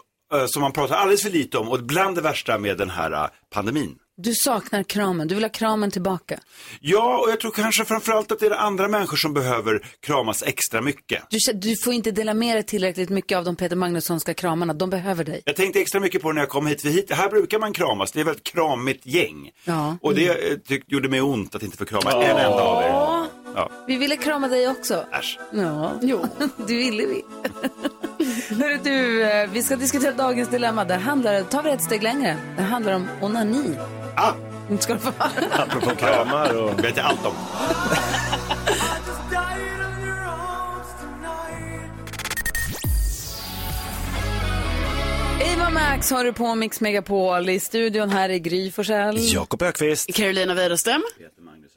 som 0.48 0.62
man 0.62 0.72
pratar 0.72 0.96
alldeles 0.96 1.22
för 1.22 1.30
lite 1.30 1.58
om 1.58 1.70
och 1.70 1.84
bland 1.84 2.16
det 2.16 2.22
värsta 2.22 2.58
med 2.58 2.78
den 2.78 2.90
här 2.90 3.12
eh, 3.12 3.28
pandemin. 3.54 3.96
Du 4.18 4.34
saknar 4.34 4.84
kramen, 4.84 5.28
du 5.28 5.36
vill 5.36 5.44
ha 5.44 5.50
kramen 5.50 5.92
tillbaka. 5.92 6.40
Ja, 6.80 7.18
och 7.18 7.32
jag 7.32 7.40
tror 7.40 7.52
kanske 7.52 7.86
framförallt 7.86 8.32
att 8.32 8.40
det 8.40 8.46
är 8.46 8.52
andra 8.52 8.88
människor 8.88 9.18
som 9.18 9.34
behöver 9.34 9.86
kramas 10.00 10.44
extra 10.44 10.82
mycket. 10.82 11.24
Du, 11.30 11.38
du 11.54 11.76
får 11.84 11.94
inte 11.94 12.12
dela 12.12 12.34
med 12.34 12.56
dig 12.56 12.64
tillräckligt 12.64 13.10
mycket 13.10 13.38
av 13.38 13.44
de 13.44 13.56
Peter 13.56 13.76
Magnussonska 13.76 14.34
kramarna, 14.34 14.74
de 14.74 14.90
behöver 14.90 15.24
dig. 15.24 15.42
Jag 15.46 15.56
tänkte 15.56 15.80
extra 15.80 16.00
mycket 16.00 16.22
på 16.22 16.28
det 16.28 16.34
när 16.34 16.42
jag 16.42 16.50
kom 16.50 16.68
hit, 16.68 16.82
för 16.82 16.90
hit, 16.90 17.12
här 17.12 17.30
brukar 17.30 17.60
man 17.60 17.74
kramas, 17.74 18.12
det 18.12 18.20
är 18.20 18.22
ett 18.22 18.28
väldigt 18.28 18.44
kramigt 18.44 19.06
gäng. 19.06 19.52
Ja. 19.64 19.98
Och 20.02 20.16
det 20.16 20.52
eh, 20.52 20.58
tyck, 20.58 20.84
gjorde 20.88 21.10
mig 21.10 21.22
ont 21.22 21.56
att 21.56 21.64
inte 21.64 21.78
få 21.78 21.86
krama 21.86 22.12
en 22.12 22.38
enda 22.38 22.62
av 22.62 22.84
er. 22.84 23.21
Ja. 23.56 23.70
Vi 23.88 23.98
ville 23.98 24.18
krama 24.18 24.48
dig 24.48 24.70
också. 24.70 25.06
Äsch. 25.12 25.40
Ja, 25.52 25.92
jo. 26.02 26.26
det 26.68 26.76
ville 26.76 27.06
vi. 27.06 27.26
Hörru 28.56 28.80
du, 28.84 29.24
eh, 29.24 29.50
vi 29.50 29.64
ska 29.64 29.76
diskutera 29.76 30.12
dagens 30.12 30.50
dilemma. 30.50 30.86
Där 30.86 30.98
handlar 31.00 31.42
tar 31.42 31.64
vi 31.64 31.72
ett 31.72 31.84
steg 31.84 32.04
längre. 32.04 32.38
Det 32.58 32.64
handlar 32.64 32.94
om 32.94 33.08
onani. 33.22 33.76
Ah! 34.16 34.34
Ska 34.80 34.94
du 34.94 35.00
få 35.00 35.12
Apropå 35.52 35.96
kramar 35.96 36.64
och... 36.64 36.84
vet 36.84 36.98
jag 36.98 37.06
allt 37.06 37.26
om. 37.26 37.34
Ava 45.62 45.70
Max 45.70 46.12
har 46.12 46.24
du 46.24 46.34
på 46.34 46.56
Mix 46.56 46.82
Megapol. 46.82 47.50
I 47.50 47.60
studion 47.60 48.10
här 48.10 48.30
är 48.30 48.38
Gry 48.38 48.72
Forssell. 48.72 49.16
Jakob 49.20 49.62
Ökvist. 49.62 50.14
Carolina 50.14 50.54
Widerström. 50.54 51.04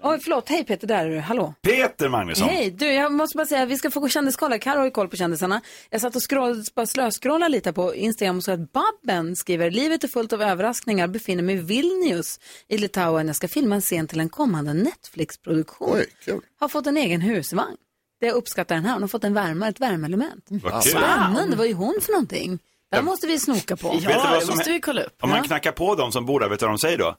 Oj, 0.06 0.18
förlåt. 0.22 0.48
Hej 0.48 0.64
Peter, 0.64 0.86
där 0.86 1.06
är 1.06 1.10
du. 1.10 1.18
Hallå. 1.20 1.54
Peter 1.62 2.08
Magnusson. 2.08 2.48
Hej, 2.48 2.70
du, 2.70 2.92
jag 2.92 3.12
måste 3.12 3.36
bara 3.36 3.46
säga, 3.46 3.66
vi 3.66 3.76
ska 3.76 3.90
få 3.90 4.00
gå 4.00 4.08
kändiskolla. 4.08 4.58
Carro 4.58 4.78
har 4.78 4.84
ju 4.84 4.90
koll 4.90 5.08
på 5.08 5.16
kändisarna. 5.16 5.60
Jag 5.90 6.00
satt 6.00 6.16
och 6.16 6.22
scroll, 6.30 6.64
bara 6.74 6.86
slöskrollade 6.86 7.48
lite 7.48 7.72
på 7.72 7.94
Instagram 7.94 8.36
och 8.36 8.44
så 8.44 8.52
att 8.52 8.72
Babben 8.72 9.36
skriver, 9.36 9.70
livet 9.70 10.04
är 10.04 10.08
fullt 10.08 10.32
av 10.32 10.42
överraskningar, 10.42 11.08
befinner 11.08 11.42
mig 11.42 11.54
i 11.54 11.58
Vilnius 11.58 12.40
i 12.68 12.78
Litauen. 12.78 13.26
Jag 13.26 13.36
ska 13.36 13.48
filma 13.48 13.74
en 13.74 13.80
scen 13.80 14.08
till 14.08 14.20
en 14.20 14.28
kommande 14.28 14.74
Netflix-produktion. 14.74 15.88
Oj, 15.92 16.06
kul. 16.24 16.40
Har 16.60 16.68
fått 16.68 16.86
en 16.86 16.96
egen 16.96 17.20
husvagn. 17.20 17.76
Det 18.20 18.26
jag 18.26 18.36
uppskattar 18.36 18.74
den 18.74 18.84
här, 18.84 18.92
hon 18.92 19.02
har 19.02 19.08
fått 19.08 19.24
en 19.24 19.34
värme, 19.34 19.68
ett 19.68 19.80
värmeelement. 19.80 20.44
Vad 20.48 20.82
kul. 20.82 20.92
Spännande, 20.92 21.56
vad 21.56 21.66
är 21.66 21.74
hon 21.74 21.98
för 22.02 22.12
någonting? 22.12 22.58
Det 22.90 23.02
måste 23.02 23.26
vi 23.26 23.38
snoka 23.38 23.76
på. 23.76 23.92
Vet 23.92 24.02
du 24.02 24.08
vad 24.08 24.40
det 24.40 24.46
måste 24.46 24.70
vi 24.70 24.80
kolla 24.80 25.02
upp. 25.02 25.16
Om 25.22 25.30
man 25.30 25.42
knackar 25.42 25.72
på 25.72 25.94
dem 25.94 26.12
som 26.12 26.26
bor 26.26 26.40
där, 26.40 26.48
vet 26.48 26.60
du 26.60 26.66
vad 26.66 26.72
de 26.72 26.78
säger 26.78 26.98
då? 26.98 27.16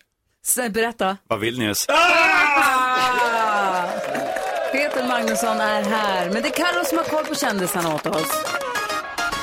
Så, 0.47 0.69
berätta. 0.69 1.17
Vad 1.27 1.39
vill 1.39 1.59
ni 1.59 1.69
oss? 1.69 1.85
Ah! 1.89 2.05
Peter 4.71 5.07
Magnusson 5.07 5.59
är 5.59 5.81
här, 5.81 6.29
men 6.29 6.41
det 6.43 6.49
är 6.49 6.51
Carro 6.51 6.85
som 6.85 6.97
har 6.97 7.05
koll 7.05 7.25
på 7.25 7.35
kändisarna 7.35 7.95
åt 7.95 8.05
oss. 8.05 8.31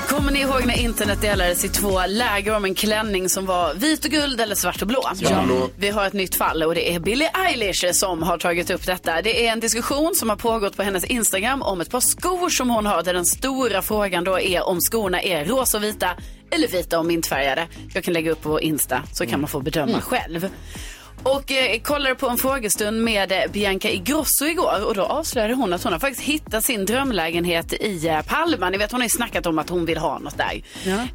Kommer 0.08 0.32
ni 0.32 0.40
ihåg 0.40 0.66
när 0.66 0.78
internet 0.78 1.20
delades 1.20 1.64
i 1.64 1.68
två 1.68 2.00
läger 2.06 2.56
om 2.56 2.64
en 2.64 2.74
klänning 2.74 3.28
som 3.28 3.46
var 3.46 3.74
vit 3.74 4.04
och 4.04 4.10
guld 4.10 4.40
eller 4.40 4.54
svart 4.54 4.82
och 4.82 4.88
blå? 4.88 5.10
Ja. 5.20 5.44
Vi 5.76 5.90
har 5.90 6.06
ett 6.06 6.12
nytt 6.12 6.34
fall 6.34 6.62
och 6.62 6.74
det 6.74 6.94
är 6.94 7.00
Billie 7.00 7.30
Eilish 7.48 7.92
som 7.92 8.22
har 8.22 8.38
tagit 8.38 8.70
upp 8.70 8.86
detta. 8.86 9.22
Det 9.22 9.46
är 9.46 9.52
en 9.52 9.60
diskussion 9.60 10.14
som 10.14 10.28
har 10.28 10.36
pågått 10.36 10.76
på 10.76 10.82
hennes 10.82 11.04
Instagram 11.04 11.62
om 11.62 11.80
ett 11.80 11.90
par 11.90 12.00
skor 12.00 12.48
som 12.48 12.70
hon 12.70 12.86
har 12.86 13.02
där 13.02 13.14
den 13.14 13.26
stora 13.26 13.82
frågan 13.82 14.24
då 14.24 14.40
är 14.40 14.62
om 14.62 14.80
skorna 14.80 15.22
är 15.22 15.44
rosa 15.44 15.76
och 15.78 15.84
vita 15.84 16.10
eller 16.50 16.68
vita 16.68 16.98
och 16.98 17.06
mintfärgade. 17.06 17.66
Jag 17.94 18.04
kan 18.04 18.14
lägga 18.14 18.30
upp 18.32 18.42
på 18.42 18.48
vår 18.48 18.60
Insta 18.60 19.02
så 19.12 19.26
kan 19.26 19.40
man 19.40 19.48
få 19.48 19.60
bedöma 19.60 20.00
själv. 20.00 20.48
Och 21.24 21.52
eh, 21.52 21.80
kollade 21.80 22.14
på 22.14 22.28
en 22.28 22.38
frågestund 22.38 23.02
med 23.04 23.32
eh, 23.32 23.38
Bianca 23.52 23.88
Ingrosso 23.88 24.44
igår 24.44 24.84
och 24.84 24.94
då 24.94 25.02
avslöjade 25.02 25.54
hon 25.54 25.72
att 25.72 25.82
hon 25.82 25.92
har 25.92 26.00
faktiskt 26.00 26.22
hittat 26.28 26.64
sin 26.64 26.86
drömlägenhet 26.86 27.72
i 27.72 28.08
eh, 28.08 28.22
Palma. 28.22 28.70
Ni 28.70 28.78
vet 28.78 28.92
hon 28.92 29.00
har 29.00 29.06
ju 29.06 29.10
snackat 29.10 29.46
om 29.46 29.58
att 29.58 29.68
hon 29.68 29.86
vill 29.86 29.98
ha 29.98 30.18
något 30.18 30.36
där. 30.36 30.62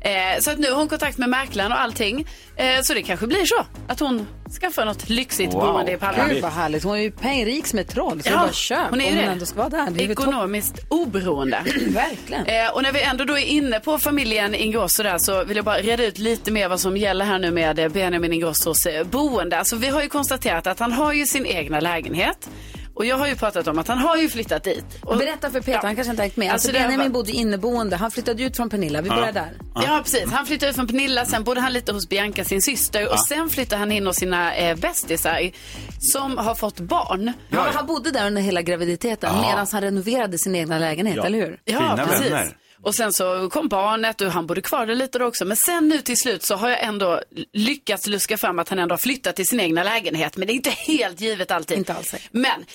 Eh, 0.01 0.39
så 0.39 0.51
att 0.51 0.59
nu 0.59 0.69
har 0.71 0.77
hon 0.77 0.87
kontakt 0.87 1.17
med 1.17 1.29
mäklaren 1.29 1.71
och 1.71 1.81
allting. 1.81 2.27
Eh, 2.55 2.81
så 2.83 2.93
det 2.93 3.01
kanske 3.01 3.27
blir 3.27 3.45
så 3.45 3.65
att 3.87 3.99
hon 3.99 4.27
skaffar 4.51 4.85
något 4.85 5.09
lyxigt 5.09 5.53
Wow. 5.53 5.61
boende 5.61 5.91
i 5.91 5.97
Palma. 5.97 6.27
Gud 6.27 6.41
vad 6.41 6.51
härligt, 6.51 6.83
hon 6.83 6.95
är 6.97 7.01
ju 7.01 7.11
pengarik 7.11 7.67
som 7.67 7.79
ett 7.79 7.89
troll. 7.89 8.23
Så 8.23 8.29
Ja, 8.29 8.37
bara 8.37 8.51
köp 8.53 8.89
hon 8.89 9.01
är 9.01 9.05
ju 9.05 9.09
om 9.11 9.15
det. 9.17 9.21
hon 9.23 9.31
ändå 9.31 9.45
ska 9.45 9.57
vara 9.57 9.69
där. 9.69 10.01
Ekonomiskt 10.01 10.75
oberoende. 10.89 11.59
Verkligen. 11.87 12.45
Eh, 12.45 12.69
och 12.73 12.83
när 12.83 12.91
vi 12.91 13.01
ändå 13.01 13.23
då 13.23 13.37
är 13.37 13.45
inne 13.45 13.79
på 13.79 13.97
familjen 13.99 14.55
Ingrosso 14.55 15.03
där 15.03 15.17
så 15.17 15.43
vill 15.43 15.55
jag 15.57 15.65
bara 15.65 15.77
reda 15.77 16.05
ut 16.05 16.17
lite 16.17 16.51
mer 16.51 16.69
vad 16.69 16.79
som 16.79 16.97
gäller 16.97 17.25
här 17.25 17.39
nu 17.39 17.51
med 17.51 17.91
Benjamin 17.91 18.33
Ingrossos 18.33 18.85
eh, 18.85 19.03
boende. 19.07 19.59
Alltså 19.59 19.75
vi 19.75 19.87
har 19.87 20.01
ju 20.01 20.09
konstaterat 20.09 20.67
att 20.67 20.79
han 20.79 20.91
har 20.93 21.13
ju 21.13 21.25
sin 21.25 21.45
egna 21.45 21.79
lägenhet. 21.79 22.49
Och 22.97 23.05
jag 23.05 23.17
har 23.17 23.27
ju 23.27 23.35
pratat 23.35 23.67
om 23.67 23.79
att 23.79 23.87
han 23.87 23.97
har 23.97 24.17
ju 24.17 24.29
flyttat 24.29 24.63
dit. 24.63 24.85
Och, 25.03 25.17
Berätta 25.17 25.49
för 25.51 25.61
Peter, 25.61 25.81
han 25.83 25.95
kanske 25.95 26.11
inte 26.11 26.21
har 26.21 26.25
hängt 26.27 26.37
med. 26.37 26.51
Alltså, 26.51 26.67
Alltså, 26.67 26.81
Benjamin 26.81 26.99
varit- 26.99 27.11
bodde 27.13 27.31
inneboende, 27.31 27.95
han 27.95 28.11
flyttade 28.11 28.43
ut 28.43 28.55
från 28.55 28.69
Pernilla. 28.69 29.01
Vi 29.01 29.09
börjar 29.09 29.31
där. 29.31 29.51
Ja, 29.75 30.01
precis. 30.03 30.31
Han 30.31 30.45
flyttade 30.45 30.69
ut 30.69 30.75
från 30.75 30.87
Pernilla, 30.87 31.25
sen 31.25 31.43
bodde 31.43 31.61
han 31.61 31.73
lite 31.73 31.91
hos 31.93 32.09
Bianca, 32.09 32.43
sin 32.43 32.61
syster. 32.61 33.11
Och 33.11 33.19
sen 33.19 33.49
flyttade 33.49 33.79
han 33.79 33.91
in 33.91 34.07
hos 34.07 34.15
sina 34.15 34.55
eh, 34.55 34.75
bästisar 34.77 35.51
som 35.99 36.37
har 36.37 36.55
fått 36.55 36.79
barn. 36.79 37.33
Han, 37.51 37.73
han 37.73 37.85
bodde 37.85 38.11
där 38.11 38.27
under 38.27 38.41
hela 38.41 38.61
graviditeten 38.61 39.35
medan 39.41 39.67
han 39.71 39.81
renoverade 39.81 40.37
sin 40.37 40.55
egna 40.55 40.79
lägenhet, 40.79 41.25
eller 41.25 41.37
hur? 41.39 41.59
Ja, 41.65 41.77
Fina 41.77 42.07
precis. 42.07 42.25
vänner. 42.31 42.57
Och 42.87 42.95
sen 42.95 43.13
så 43.13 43.49
kom 43.49 43.67
barnet 43.67 44.21
och 44.21 44.31
han 44.31 44.47
bodde 44.47 44.61
kvar 44.61 44.85
där 44.85 44.95
lite 44.95 45.19
då 45.19 45.25
också. 45.25 45.45
Men 45.45 45.57
sen 45.57 45.89
nu 45.89 46.01
till 46.01 46.17
slut 46.17 46.43
så 46.43 46.55
har 46.55 46.69
jag 46.69 46.83
ändå 46.83 47.21
lyckats 47.53 48.07
luska 48.07 48.37
fram 48.37 48.59
att 48.59 48.69
han 48.69 48.79
ändå 48.79 48.93
har 48.93 48.97
flyttat 48.97 49.35
till 49.35 49.47
sin 49.47 49.59
egna 49.59 49.83
lägenhet. 49.83 50.37
Men 50.37 50.47
det 50.47 50.53
är 50.53 50.55
inte 50.55 50.69
helt 50.69 51.21
givet 51.21 51.51
alltid. 51.51 51.77
Inte 51.77 51.93
alls. 51.93 52.15
Men 52.31 52.65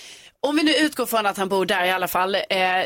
om 0.41 0.57
vi 0.57 0.63
nu 0.63 0.75
utgår 0.75 1.07
från 1.07 1.27
att 1.27 1.37
han 1.37 1.49
bor 1.49 1.67
där 1.67 1.85
i 1.85 1.91
alla 1.91 2.09
fall 2.09 2.35
eh, 2.35 2.43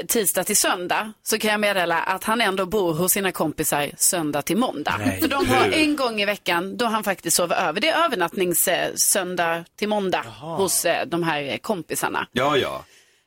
tisdag 0.08 0.44
till 0.44 0.56
söndag 0.56 1.12
så 1.22 1.38
kan 1.38 1.50
jag 1.50 1.60
meddela 1.60 1.98
att 1.98 2.24
han 2.24 2.40
ändå 2.40 2.66
bor 2.66 2.94
hos 2.94 3.12
sina 3.12 3.32
kompisar 3.32 3.90
söndag 3.96 4.42
till 4.42 4.56
måndag. 4.56 5.00
För 5.20 5.28
de 5.28 5.48
har 5.48 5.68
en 5.68 5.96
gång 5.96 6.20
i 6.20 6.24
veckan 6.24 6.76
då 6.76 6.84
han 6.84 7.04
faktiskt 7.04 7.36
sover 7.36 7.56
över. 7.56 7.80
Det 7.80 7.88
är 7.88 8.04
övernattnings 8.04 8.68
eh, 8.68 8.90
söndag 8.94 9.64
till 9.76 9.88
måndag 9.88 10.24
hos 10.40 10.84
eh, 10.84 11.06
de 11.06 11.22
här 11.22 11.42
eh, 11.42 11.56
kompisarna. 11.56 12.26
Ja, 12.32 12.56
ja. 12.56 12.84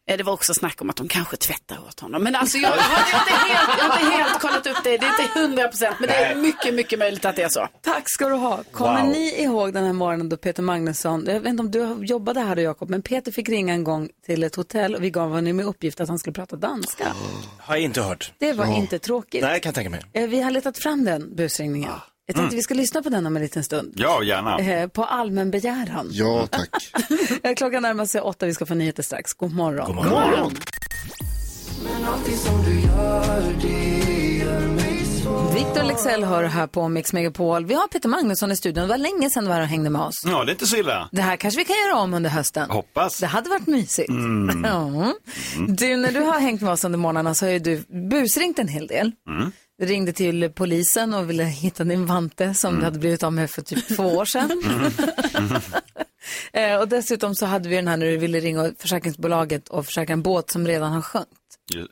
Eh, 0.10 0.18
Det 0.18 0.24
var 0.24 0.34
också 0.34 0.54
snack 0.54 0.82
om 0.82 0.90
att 0.90 0.96
de 0.96 1.08
kanske 1.08 1.38
tvättar 1.38 1.80
åt 1.88 2.00
honom. 2.00 2.24
Men 2.24 2.36
alltså 2.36 2.58
jag, 2.58 2.72
jag, 2.78 2.82
har, 2.82 3.20
inte 3.20 3.34
helt, 3.54 3.70
jag 3.80 3.86
har 3.90 4.00
inte 4.00 4.18
helt 4.18 4.40
kollat 4.42 4.68
upp 4.68 4.84
det. 4.84 4.98
Det 4.98 5.06
är 5.06 5.22
inte 5.22 5.40
hundra 5.40 5.68
procent. 5.68 5.96
Men 6.00 6.08
det 6.10 6.16
är 6.16 6.36
mycket, 6.36 6.74
mycket 6.74 7.00
möjligt 7.00 7.26
att 7.26 7.36
det 7.36 7.42
är 7.44 7.50
så. 7.50 7.68
Tack 7.82 8.04
ska 8.06 8.30
du 8.30 8.36
ha. 8.36 8.64
Kommer 8.72 9.02
Wow. 9.02 9.10
ni 9.12 9.42
ihåg 9.44 9.74
den 9.74 9.86
här 9.86 9.94
morgonen 9.94 10.30
då 10.30 10.38
Peter 10.38 10.64
Magnusson, 10.64 11.26
jag 11.28 11.40
vet 11.40 11.50
inte 11.50 11.62
om 11.64 11.72
du 11.72 12.06
jobbade 12.06 12.40
här 12.40 12.56
då 12.56 12.62
Jakob, 12.62 12.90
men 12.90 13.02
Peter 13.02 13.32
fick 13.32 13.50
ringa 13.50 13.74
en 13.74 13.84
gång 13.84 14.10
till 14.26 14.44
ett 14.44 14.56
hotell 14.56 14.96
och 14.96 15.04
vi 15.04 15.10
gav 15.10 15.30
honom 15.30 15.56
med 15.56 15.66
uppgift 15.66 16.00
att 16.00 16.10
han 16.10 16.20
skulle 16.20 16.34
prata 16.34 16.56
danska. 16.56 17.08
Har 17.60 17.76
jag 17.76 17.84
inte 17.84 18.02
hört. 18.02 18.34
Det 18.38 18.54
var 18.54 18.66
inte 18.78 19.00
tråkigt. 19.00 19.42
Nej, 19.42 19.60
kan 19.60 19.70
jag 19.70 19.76
tänka 19.76 19.90
mig. 19.90 20.02
Eh, 20.14 20.28
Vi 20.28 20.42
har 20.42 20.52
letat 20.52 20.78
fram 20.78 21.06
den 21.06 21.36
busringningen. 21.36 21.92
Jag 22.30 22.36
tänkte 22.36 22.56
vi 22.56 22.62
ska 22.62 22.74
lyssna 22.74 23.02
på 23.02 23.10
den 23.10 23.26
om 23.28 23.36
en 23.36 23.42
liten 23.42 23.64
stund. 23.64 23.94
Ja, 23.96 24.24
gärna. 24.24 24.60
Eh, 24.60 24.88
På 24.88 25.04
allmän 25.04 25.52
begäran. 25.52 26.10
Ja, 26.12 26.48
tack. 26.52 26.92
Klockan 27.58 27.82
närmar 27.82 28.06
sig 28.06 28.22
åtta, 28.22 28.46
vi 28.46 28.54
ska 28.54 28.66
få 28.66 28.74
nyheter 28.74 29.04
strax. 29.04 29.34
God 29.34 29.54
morgon. 29.54 29.86
God 29.96 29.96
morgon. 30.06 30.52
Victor 35.56 35.84
Lexell 35.84 36.24
hör 36.24 36.44
här 36.44 36.68
på 36.68 36.88
Mix 36.88 37.14
Megapol. 37.14 37.66
Vi 37.66 37.74
har 37.74 37.88
Peter 37.88 38.10
Magnusson 38.10 38.52
i 38.52 38.56
studion. 38.58 38.82
Det 38.82 38.90
var 38.90 38.98
länge 38.98 39.30
sedan 39.30 39.44
du 39.44 39.48
var 39.48 39.56
här 39.56 39.62
och 39.62 39.68
hängde 39.68 39.90
med 39.90 40.02
oss. 40.02 40.16
Ja, 40.26 40.44
det 40.44 40.50
är 40.50 40.54
inte 40.54 40.68
så 40.68 40.76
illa. 40.78 41.10
Det 41.12 41.22
här 41.22 41.36
kanske 41.38 41.58
vi 41.60 41.66
kan 41.66 41.76
göra 41.88 42.00
om 42.02 42.14
under 42.14 42.30
hösten. 42.30 42.70
Hoppas. 42.70 43.20
Det 43.20 43.28
hade 43.28 43.50
varit 43.50 43.68
mysigt. 43.68 44.10
Mm. 44.10 44.64
Ja. 44.70 45.14
Du, 45.68 45.98
när 45.98 46.12
du 46.12 46.20
har 46.20 46.40
hängt 46.40 46.62
med 46.62 46.72
oss 46.72 46.84
under 46.84 47.00
morgnarna 47.00 47.34
så 47.36 47.46
har 47.46 47.52
ju 47.52 47.60
du 47.60 47.84
busringt 48.10 48.60
en 48.60 48.68
hel 48.68 48.88
del. 48.88 49.12
Mm. 49.80 49.90
Ringde 49.90 50.14
till 50.14 50.50
polisen 50.56 51.14
och 51.14 51.30
ville 51.30 51.44
hitta 51.44 51.84
din 51.84 52.06
vante 52.06 52.54
som 52.54 52.70
Mm. 52.70 52.80
du 52.80 52.86
hade 52.86 53.00
blivit 53.00 53.24
av 53.24 53.34
med 53.34 53.52
för 53.52 53.62
typ 53.62 53.88
två 53.88 54.04
år 54.04 54.26
sedan. 54.26 54.62
Eh, 56.54 56.76
och 56.80 56.88
dessutom 56.88 57.36
så 57.36 57.46
hade 57.46 57.70
vi 57.70 57.76
den 57.76 57.88
här 57.88 57.98
när 57.98 58.06
du 58.06 58.18
ville 58.18 58.40
ringa 58.40 58.72
försäkringsbolaget 58.80 59.70
och 59.70 59.86
försäkra 59.86 60.14
en 60.14 60.22
båt 60.22 60.52
som 60.52 60.68
redan 60.68 60.92
har 60.92 61.02
sjönkt. 61.02 61.30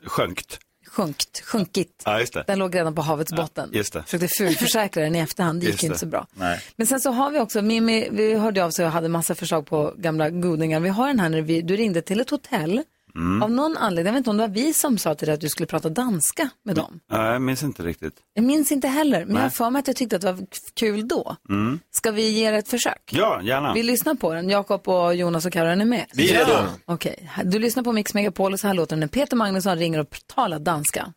Sjönkt. 0.06 0.58
Sjunkit, 0.88 1.42
sjunkit. 1.44 2.02
Ja. 2.04 2.24
Den 2.46 2.58
låg 2.58 2.74
redan 2.76 2.94
på 2.94 3.02
havets 3.02 3.32
botten. 3.32 3.70
just 3.72 3.92
det. 3.92 4.02
Försökte 4.02 4.28
fulförsäkra 4.38 5.02
den 5.02 5.14
i 5.16 5.18
efterhand, 5.18 5.60
det 5.60 5.66
gick 5.66 5.82
inte 5.84 5.98
så 5.98 6.06
bra. 6.06 6.26
Nej. 6.34 6.60
Men 6.76 6.86
sen 6.86 7.00
så 7.00 7.10
har 7.10 7.30
vi 7.30 7.38
också, 7.38 7.62
Mimmi, 7.62 8.08
vi 8.12 8.34
hörde 8.34 8.64
av 8.64 8.70
sig 8.70 8.86
och 8.86 8.92
hade 8.92 9.08
massa 9.08 9.34
förslag 9.34 9.66
på 9.66 9.94
gamla 9.96 10.30
godingar. 10.30 10.80
Vi 10.80 10.88
har 10.88 11.06
den 11.06 11.20
här 11.20 11.28
när 11.28 11.40
vi, 11.42 11.62
du 11.62 11.76
ringde 11.76 12.02
till 12.02 12.20
ett 12.20 12.30
hotell. 12.30 12.82
Mm. 13.18 13.42
Av 13.42 13.50
någon 13.50 13.76
anledning, 13.76 14.06
jag 14.06 14.12
vet 14.12 14.18
inte 14.18 14.30
om 14.30 14.36
det 14.36 14.46
var 14.46 14.54
vi 14.54 14.72
som 14.72 14.98
sa 14.98 15.14
till 15.14 15.26
dig 15.26 15.34
att 15.34 15.40
du 15.40 15.48
skulle 15.48 15.66
prata 15.66 15.88
danska 15.88 16.48
med 16.64 16.76
dem. 16.76 17.00
Ja, 17.10 17.32
jag 17.32 17.42
minns 17.42 17.62
inte 17.62 17.82
riktigt. 17.82 18.14
Jag 18.34 18.44
minns 18.44 18.72
inte 18.72 18.88
heller, 18.88 19.24
men 19.24 19.34
jag 19.34 19.42
har 19.42 19.48
Nej. 19.48 19.50
för 19.50 19.70
mig 19.70 19.80
att 19.80 19.86
jag 19.86 19.96
tyckte 19.96 20.16
att 20.16 20.22
det 20.22 20.32
var 20.32 20.46
kul 20.74 21.08
då. 21.08 21.36
Mm. 21.48 21.80
Ska 21.90 22.10
vi 22.10 22.30
ge 22.30 22.50
det 22.50 22.56
ett 22.56 22.68
försök? 22.68 23.02
Ja, 23.10 23.40
gärna. 23.42 23.72
Vi 23.74 23.82
lyssnar 23.82 24.14
på 24.14 24.34
den. 24.34 24.48
Jakob 24.48 24.88
och 24.88 25.14
Jonas 25.14 25.46
och 25.46 25.52
Karin 25.52 25.80
är 25.80 25.84
med. 25.84 26.06
Vi 26.14 26.32
är 26.32 26.38
redo. 26.46 26.58
Okej, 26.84 27.30
du 27.44 27.58
lyssnar 27.58 27.82
på 27.82 27.92
Mix 27.92 28.14
Megapol 28.14 28.52
och 28.52 28.60
så 28.60 28.66
här 28.66 28.74
låter 28.74 28.90
den 28.96 29.00
när 29.00 29.06
Peter 29.06 29.36
Magnusson 29.36 29.76
ringer 29.78 29.98
och 30.00 30.20
talar 30.26 30.58
danska. 30.58 31.12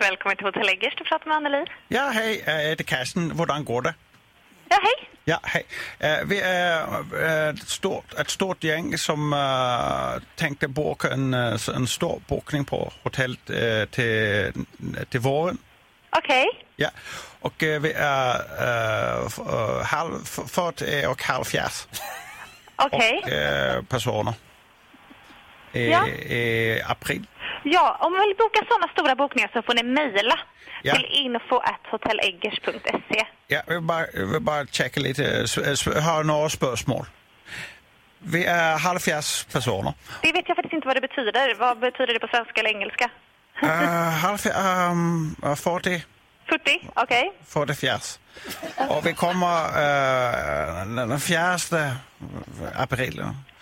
Välkommen 0.00 0.36
till 0.36 0.46
Hotell 0.46 0.68
Eggers, 0.68 0.94
du 0.98 1.04
pratar 1.04 1.26
med 1.28 1.36
Anneli. 1.36 1.64
Ja, 1.88 2.10
hej, 2.10 2.32
øh, 2.48 2.70
det 2.70 2.80
er 2.80 2.84
Carsten. 2.84 3.30
Hvordan 3.30 3.64
går 3.64 3.80
det? 3.80 3.94
Ja, 4.70 4.76
hej. 4.82 5.06
Ja, 5.26 5.36
hej. 5.52 5.62
Øh, 6.22 6.30
Vi 6.30 6.36
er 6.42 7.04
øh, 7.14 7.54
et 7.54 7.64
stort, 7.70 8.04
et 8.20 8.30
stort 8.30 8.60
gäng 8.60 8.98
som 8.98 9.32
øh, 9.32 10.20
tänkte 10.36 10.68
boka 10.68 11.08
en, 11.08 11.34
øh, 11.34 11.58
en 11.76 11.86
stor 11.86 12.20
bokning 12.28 12.66
på 12.66 12.92
hotellet 13.02 13.50
øh, 13.50 13.86
til, 13.88 14.52
til 15.10 15.20
våren. 15.20 15.58
Okej. 16.12 16.44
Ja, 16.78 16.88
och 17.40 17.62
øh, 17.62 17.82
vi 17.82 17.92
är 17.94 18.32
halv, 19.84 20.12
f- 20.14 20.48
40 20.48 21.06
och 21.08 21.22
halvfjerds 21.22 21.88
Okej. 22.78 23.20
och, 23.24 23.32
øh, 23.32 23.82
personer. 23.90 24.32
Ja. 25.72 26.06
I 26.08 26.82
april. 26.86 27.26
Ja, 27.62 27.96
om 28.00 28.12
man 28.12 28.20
vill 28.20 28.34
boka 28.38 28.60
sådana 28.68 28.88
stora 28.92 29.14
bokningar 29.14 29.50
så 29.52 29.62
får 29.62 29.74
ni 29.74 29.82
mejla 29.82 30.38
Ja. 30.82 30.94
till 30.94 31.04
info.hotelleggers.se. 31.10 33.26
Ja, 33.46 33.60
jag 33.66 33.74
vill 33.74 33.82
bara, 33.82 34.06
jag 34.14 34.26
vill 34.26 34.40
bara 34.42 34.66
checka 34.66 35.00
lite. 35.00 35.22
Jag 35.22 36.00
har 36.02 36.24
några 36.24 36.48
spörsmål. 36.48 37.06
Vi 38.18 38.44
är 38.44 38.78
halvfjerds 38.78 39.44
personer. 39.44 39.92
Det 40.22 40.32
vet 40.32 40.44
jag 40.48 40.56
faktiskt 40.56 40.74
inte 40.74 40.86
vad 40.86 40.96
det 40.96 41.00
betyder. 41.00 41.54
Vad 41.58 41.78
betyder 41.78 42.12
det 42.14 42.20
på 42.20 42.26
svenska 42.28 42.60
eller 42.60 42.70
engelska? 42.70 43.10
Uh, 43.62 43.68
halv, 44.10 44.38
um, 44.90 45.36
40, 45.56 46.04
40, 46.48 46.88
okej. 46.94 47.32
44. 47.48 47.98
Och 48.88 49.06
vi 49.06 49.14
kommer 49.14 49.66
uh, 49.68 50.86
den 51.08 51.20
fjärde 51.20 51.96
april. 52.76 53.16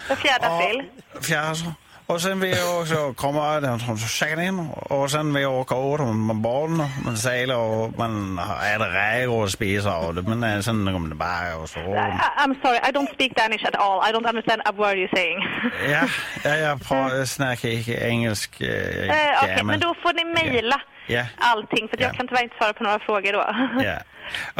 Den 0.08 0.16
4 0.16 0.32
april. 0.40 0.82
Fjärde. 1.22 1.72
Och 2.06 2.20
sen 2.22 2.40
vill 2.40 2.50
jag 2.56 2.80
också 2.80 3.12
komma 3.14 3.60
den 3.60 3.80
som 3.80 3.98
checkar 3.98 4.40
in 4.40 4.68
och 4.74 5.10
sen 5.10 5.34
vill 5.34 5.42
jag 5.42 5.52
åka 5.52 5.74
ut 5.76 6.00
med 6.16 6.36
barn, 6.36 6.82
man 7.04 7.16
seglar 7.16 7.56
och 7.56 7.98
man 7.98 8.38
äter 8.74 8.88
räkor 8.90 9.42
och 9.42 9.50
spiser 9.50 10.06
och 10.06 10.14
det, 10.14 10.22
men 10.22 10.44
eh, 10.44 10.60
sen 10.60 10.84
kommer 10.92 11.08
det 11.08 11.14
bara 11.14 11.56
och 11.56 11.68
så. 11.68 11.78
I'm 11.78 12.54
sorry, 12.62 12.76
I 12.88 12.92
don't 12.92 13.14
speak 13.14 13.34
Danish 13.36 13.64
at 13.66 13.74
all. 13.76 14.10
I 14.10 14.12
don't 14.12 14.28
understand 14.28 14.62
a 14.64 14.72
word 14.72 14.96
you're 14.96 15.14
saying. 15.16 15.38
Ja, 15.90 16.08
ja 16.44 16.56
jag 16.56 16.82
pratar, 16.88 17.24
snackar 17.24 17.68
inte 17.68 17.92
engelsk. 17.92 18.60
Uh, 18.60 18.68
Eh, 18.68 19.42
Okej, 19.42 19.64
men 19.64 19.80
då 19.80 19.94
får 20.02 20.12
ni 20.12 20.24
mejla 20.24 20.80
Ja. 21.06 21.24
allting 21.38 21.88
för 21.88 22.00
jag 22.02 22.10
Ja. 22.12 22.16
kan 22.16 22.28
tyvärr 22.28 22.42
inte 22.42 22.56
svara 22.56 22.72
på 22.72 22.84
några 22.84 22.98
frågor 22.98 23.32
då. 23.32 23.56
Ja. 23.84 23.98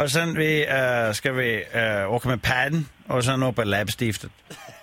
Och 0.03 0.11
sen 0.11 0.33
vi, 0.33 0.67
uh, 0.67 1.11
ska 1.13 1.31
vi 1.31 1.63
uh, 1.75 2.13
åka 2.13 2.29
med 2.29 2.41
padden 2.41 2.85
och 3.07 3.23
sen 3.25 3.43
upp 3.43 3.59
i 3.59 3.65
läppstiftet. 3.65 4.31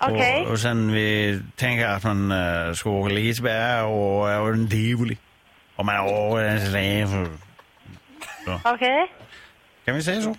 Okej. 0.01 0.45
Och, 0.47 0.51
och 0.53 0.59
sen 0.61 0.93
vi 0.93 1.41
tänker 1.57 1.87
att 1.89 2.05
man 2.05 2.33
uh, 2.33 2.75
ska 2.75 2.91
åka 2.91 3.15
Liseberg 3.15 3.83
och, 3.83 4.21
och 4.43 4.49
en 4.49 4.71
tivoli. 4.71 5.19
Och 5.77 5.85
man 5.85 6.01
åker 6.01 6.59
för- 7.07 7.37
Så. 8.45 8.61
Okej. 8.75 9.13
Kan 9.85 9.95
vi 9.95 10.03
säga 10.03 10.23
så? 10.23 10.31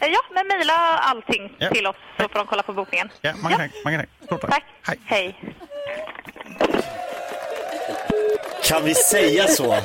Eh, 0.00 0.08
Ja, 0.08 0.20
men 0.34 0.46
mejla 0.48 0.72
allting 0.98 1.52
Ja. 1.58 1.70
till 1.70 1.86
oss 1.86 1.96
så 2.18 2.28
får 2.28 2.38
de 2.38 2.46
kolla 2.46 2.62
på 2.62 2.72
bokningen. 2.72 3.08
Ja, 3.20 3.32
många 3.42 3.56
tack. 3.56 3.70
Många 3.84 3.98
tack. 3.98 4.08
Stort 4.24 4.40
tack. 4.40 4.50
Tack. 4.50 4.64
Hej. 4.82 4.98
Hej. 5.04 5.54
Kan 8.66 8.84
vi 8.84 8.94
säga 8.94 9.48
så? 9.48 9.76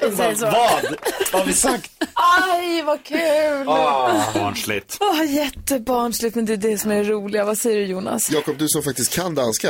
vi 0.00 0.16
säger 0.16 0.34
så. 0.34 0.44
Vad? 0.46 0.96
Vad 1.32 1.40
har 1.40 1.46
vi 1.46 1.52
sagt? 1.52 1.90
Aj, 2.14 2.82
vad 2.82 3.04
kul! 3.04 3.64
Barnsligt. 3.66 4.96
Åh, 5.00 5.24
jättebarnsligt, 5.34 6.36
men 6.36 6.44
det 6.46 6.52
är 6.52 6.56
det 6.56 6.78
som 6.78 6.90
är 6.90 7.04
roliga. 7.04 7.44
Vad 7.44 7.58
säger 7.58 7.76
du 7.76 7.84
Jonas? 7.86 8.30
Jakob, 8.30 8.58
du 8.58 8.68
som 8.68 8.82
faktiskt 8.82 9.14
kan 9.14 9.34
danska. 9.34 9.68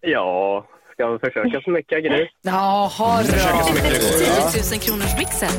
Ja, 0.02 0.67
ska 0.97 1.19
försöka 1.19 1.62
så 1.62 1.71
mycket 1.71 2.03
grej? 2.03 2.31
Jaha, 2.41 3.23
går. 3.23 4.51
10 4.51 4.71
000 4.71 4.79
kronors 4.81 5.17
mixen. 5.17 5.49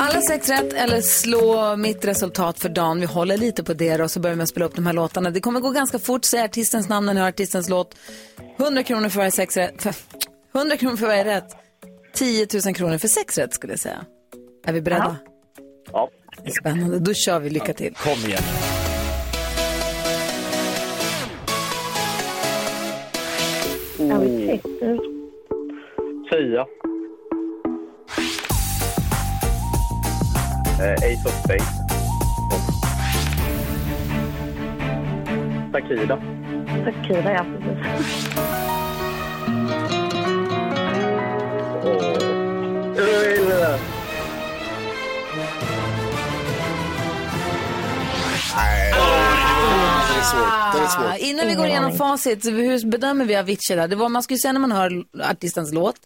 Alla 0.00 0.20
sex 0.20 0.48
rätt 0.48 0.72
eller 0.72 1.00
slå 1.00 1.76
mitt 1.76 2.04
resultat 2.04 2.58
för 2.58 2.68
dagen. 2.68 3.00
Vi 3.00 3.06
håller 3.06 3.36
lite 3.36 3.64
på 3.64 3.74
det 3.74 4.00
och 4.00 4.10
så 4.10 4.20
börjar 4.20 4.34
vi 4.34 4.36
med 4.36 4.42
att 4.42 4.48
spela 4.48 4.66
upp 4.66 4.74
de 4.74 4.86
här 4.86 4.92
låtarna. 4.92 5.30
Det 5.30 5.40
kommer 5.40 5.60
gå 5.60 5.70
ganska 5.70 5.98
fort. 5.98 6.24
Säg 6.24 6.42
artistens 6.42 6.88
namn 6.88 7.06
när 7.06 7.14
ni 7.14 7.20
hör 7.20 7.28
artistens 7.28 7.68
låt. 7.68 7.96
100 8.58 8.82
kronor 8.82 9.08
för 9.08 9.18
varje 9.18 9.30
sex 9.30 9.56
rätt. 9.56 9.82
För, 9.82 9.94
100 10.54 10.76
kronor 10.76 10.96
för 10.96 11.06
varje 11.06 11.24
rätt. 11.24 11.56
10 12.14 12.46
000 12.66 12.74
kronor 12.74 12.98
för 12.98 13.08
sex 13.08 13.38
rätt 13.38 13.54
skulle 13.54 13.72
jag 13.72 13.80
säga. 13.80 14.04
Är 14.66 14.72
vi 14.72 14.80
beredda? 14.80 15.16
Ja. 15.92 16.10
Spännande. 16.60 16.98
Då 16.98 17.14
kör 17.14 17.40
vi. 17.40 17.50
Lycka 17.50 17.72
till. 17.72 17.94
Kom 17.94 18.18
igen. 18.28 18.42
Ja, 24.08 24.18
vi 24.18 24.46
ser. 24.46 24.98
Tia. 26.30 26.66
Eh, 30.80 30.94
Ace 30.94 31.28
of 31.28 31.34
Spades. 31.44 31.82
Takida. 35.72 36.18
Takida, 36.84 37.32
ja. 37.32 37.44
Precis. 37.60 38.28
Åh. 48.94 49.31
Är 50.22 50.26
svår. 50.26 50.72
Den 50.74 50.84
är 50.84 50.88
svår. 50.88 51.04
Ah, 51.12 51.16
innan 51.16 51.46
vi 51.46 51.54
går 51.54 51.66
igenom 51.66 51.96
facit, 51.96 52.44
så 52.44 52.50
hur 52.50 52.86
bedömer 52.86 53.24
vi 53.24 53.36
Avicii 53.36 53.76
där? 53.76 53.88
Det 53.88 53.96
var, 53.96 54.08
man 54.08 54.22
skulle 54.22 54.38
säga 54.38 54.52
när 54.52 54.60
man 54.60 54.72
hör 54.72 55.04
artistens 55.30 55.72
låt, 55.72 55.96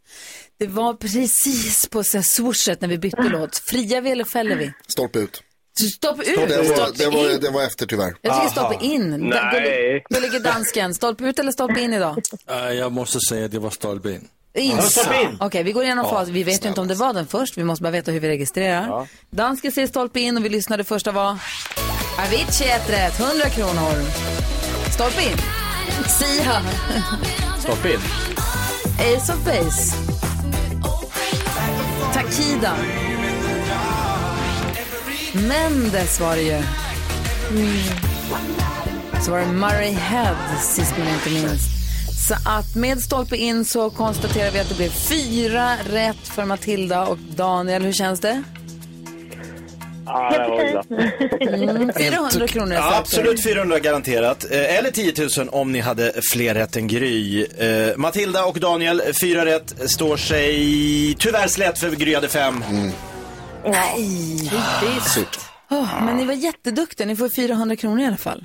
det 0.59 0.67
var 0.67 0.95
precis 0.95 1.89
på 1.89 2.05
så 2.05 2.17
här 2.19 2.23
swooshet 2.23 2.81
när 2.81 2.89
vi 2.89 2.99
bytte 2.99 3.23
låt. 3.33 3.57
Friar 3.59 4.01
vi 4.01 4.11
eller 4.11 4.25
fäller 4.25 4.57
vi? 4.57 4.73
Stolpe 4.89 5.19
ut. 5.19 5.43
Stopp 5.97 6.21
ut! 6.21 6.27
Det 6.49 6.57
var, 6.57 6.99
det 6.99 7.07
var, 7.07 7.41
det 7.41 7.51
var 7.51 7.63
efter 7.63 7.87
tyvärr. 7.87 8.15
Jag 8.23 8.35
tycker 8.37 8.49
stolpe 8.49 8.85
in. 8.85 9.11
Nej. 9.11 9.41
Gullig- 9.53 10.03
Gullige 10.11 10.39
dansken, 10.39 10.95
stolpe 10.95 11.25
ut 11.25 11.39
eller 11.39 11.53
stolpe 11.53 11.81
in 11.81 11.93
idag? 11.95 12.23
Uh, 12.51 12.73
jag 12.73 12.93
måste 12.93 13.19
säga 13.29 13.45
att 13.45 13.53
det 13.53 13.59
var 13.59 13.71
stolpe 13.71 14.11
in. 14.11 14.29
In. 14.55 14.79
Okej, 15.41 15.63
vi 15.63 15.73
går 15.73 15.85
igenom 15.85 16.05
Ja, 16.05 16.11
facit. 16.11 16.35
Vi 16.35 16.43
vet 16.43 16.65
ju 16.65 16.69
inte 16.69 16.81
om 16.81 16.89
det 16.89 16.95
var 16.95 17.13
den 17.13 17.27
först. 17.27 17.59
Vi 17.59 17.65
måste 17.65 17.83
bara 17.83 17.91
veta 17.91 18.11
hur 18.11 18.21
vi 18.21 18.29
registrerar. 18.29 18.87
Ja. 18.89 19.07
Dansken 19.31 19.73
säger 19.73 19.89
stolpe 19.89 20.21
in 20.21 20.37
och 20.37 20.45
vi 20.45 20.49
lyssnade 20.49 20.85
första 20.85 21.13
var 21.13 21.39
Avicii 22.19 22.71
ett 22.71 22.91
rätt, 22.91 23.21
100 23.21 23.49
kronor. 23.49 24.05
Stolpe 24.91 25.23
in. 25.23 25.39
Sia. 26.09 26.63
Stopp 27.59 27.87
in. 27.87 28.01
Ace 28.99 29.33
of 29.33 29.45
Base. 29.45 29.97
Takida. 32.15 32.77
Mendes 35.33 36.21
var 36.21 36.37
det 36.37 36.43
ju. 36.43 36.63
Så 39.25 39.31
var 39.31 39.39
det 39.39 39.47
Murray 39.47 39.93
Head, 39.93 40.37
sist 40.61 40.95
men 40.99 41.09
inte 41.09 41.31
minst. 41.31 41.69
Så 42.29 42.35
att 42.35 42.75
med 42.75 43.01
stolpe 43.01 43.37
in 43.37 43.65
så 43.65 43.91
konstaterar 43.91 44.51
vi 44.51 44.59
att 44.59 44.69
det 44.69 44.77
blev 44.77 44.91
fyra 44.91 45.77
rätt 45.91 46.29
för 46.29 46.45
Matilda 46.45 47.07
och 47.07 47.19
Daniel. 47.19 47.83
Hur 47.83 47.93
känns 47.93 48.21
det? 48.21 48.43
Ja, 50.07 50.31
det 50.31 50.49
var 50.49 50.71
glad. 50.71 50.87
Mm, 51.77 51.93
400 51.99 52.47
kronor 52.49 52.75
Ja, 52.75 52.97
absolut 52.99 53.43
400 53.43 53.79
garanterat. 53.79 54.45
Eh, 54.51 54.79
Eller 54.79 54.91
10 54.91 55.13
000 55.39 55.49
om 55.53 55.73
ni 55.73 55.81
hade 55.81 56.13
fler 56.33 56.55
rätt 56.55 56.77
än 56.77 56.89
Gry. 56.89 57.45
Eh, 57.45 57.97
Matilda 57.97 58.45
och 58.45 58.61
Daniel, 58.61 59.03
fyra 59.21 59.45
rätt, 59.47 59.91
står 59.91 60.17
sig 60.17 61.15
tyvärr 61.19 61.49
slätt 61.49 61.79
för 61.79 61.91
Gry 61.91 62.15
hade 62.15 62.29
fem. 62.29 62.65
Nej, 63.65 64.51
typiskt. 64.81 65.41
Åh, 65.71 66.05
men 66.05 66.17
ni 66.17 66.25
var 66.25 66.35
jätteduktiga, 66.35 67.07
ni 67.07 67.17
får 67.17 67.29
400 67.29 67.77
kronor 67.77 68.01
i 68.01 68.07
alla 68.07 68.17
fall. 68.17 68.45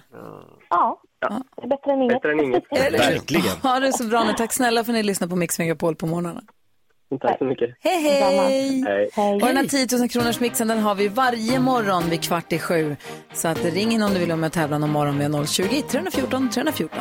Ja, 0.70 1.02
det 1.22 1.64
är 1.64 1.68
bättre 1.70 1.92
än 1.92 2.02
inget. 2.02 2.14
Bättre 2.22 2.32
än 2.32 2.40
inget. 2.40 2.64
Verkligen. 3.00 3.58
Ha 3.64 3.80
det 3.80 3.94
så 3.94 4.04
bra 4.04 4.24
nu. 4.24 4.34
Tack 4.38 4.54
snälla 4.54 4.84
för 4.84 4.92
att 4.92 4.96
ni 4.96 5.04
lyssnar 5.04 5.28
på 5.28 5.36
Mix 5.36 5.60
Megapol 5.60 5.96
på 5.96 6.06
morgnarna. 6.08 6.42
Tack 7.20 7.38
så 7.38 7.44
mycket. 7.46 7.70
Hej, 7.80 8.02
hej! 8.02 8.84
Hej. 9.16 9.34
Och 9.36 9.48
den 9.48 9.58
här 9.58 9.68
10 9.88 9.98
000 9.98 10.10
kronors 10.10 10.40
mixen 10.40 10.68
den 10.68 10.80
har 10.80 10.96
vi 10.96 11.08
varje 11.08 11.60
morgon 11.60 12.10
vid 12.10 12.22
kvart 12.24 12.54
i 12.54 12.60
sju. 12.60 12.96
Så 13.34 13.48
att 13.48 13.66
ring 13.66 13.92
in 13.92 14.02
om 14.04 14.14
du 14.14 14.20
vill 14.20 14.28
vara 14.28 14.38
med 14.38 14.48
och 14.48 14.54
tävla 14.54 14.78
någon 14.78 14.90
morgon 14.90 15.18
med 15.18 15.50
020 15.50 15.82
314 15.90 16.50
314. 16.50 17.00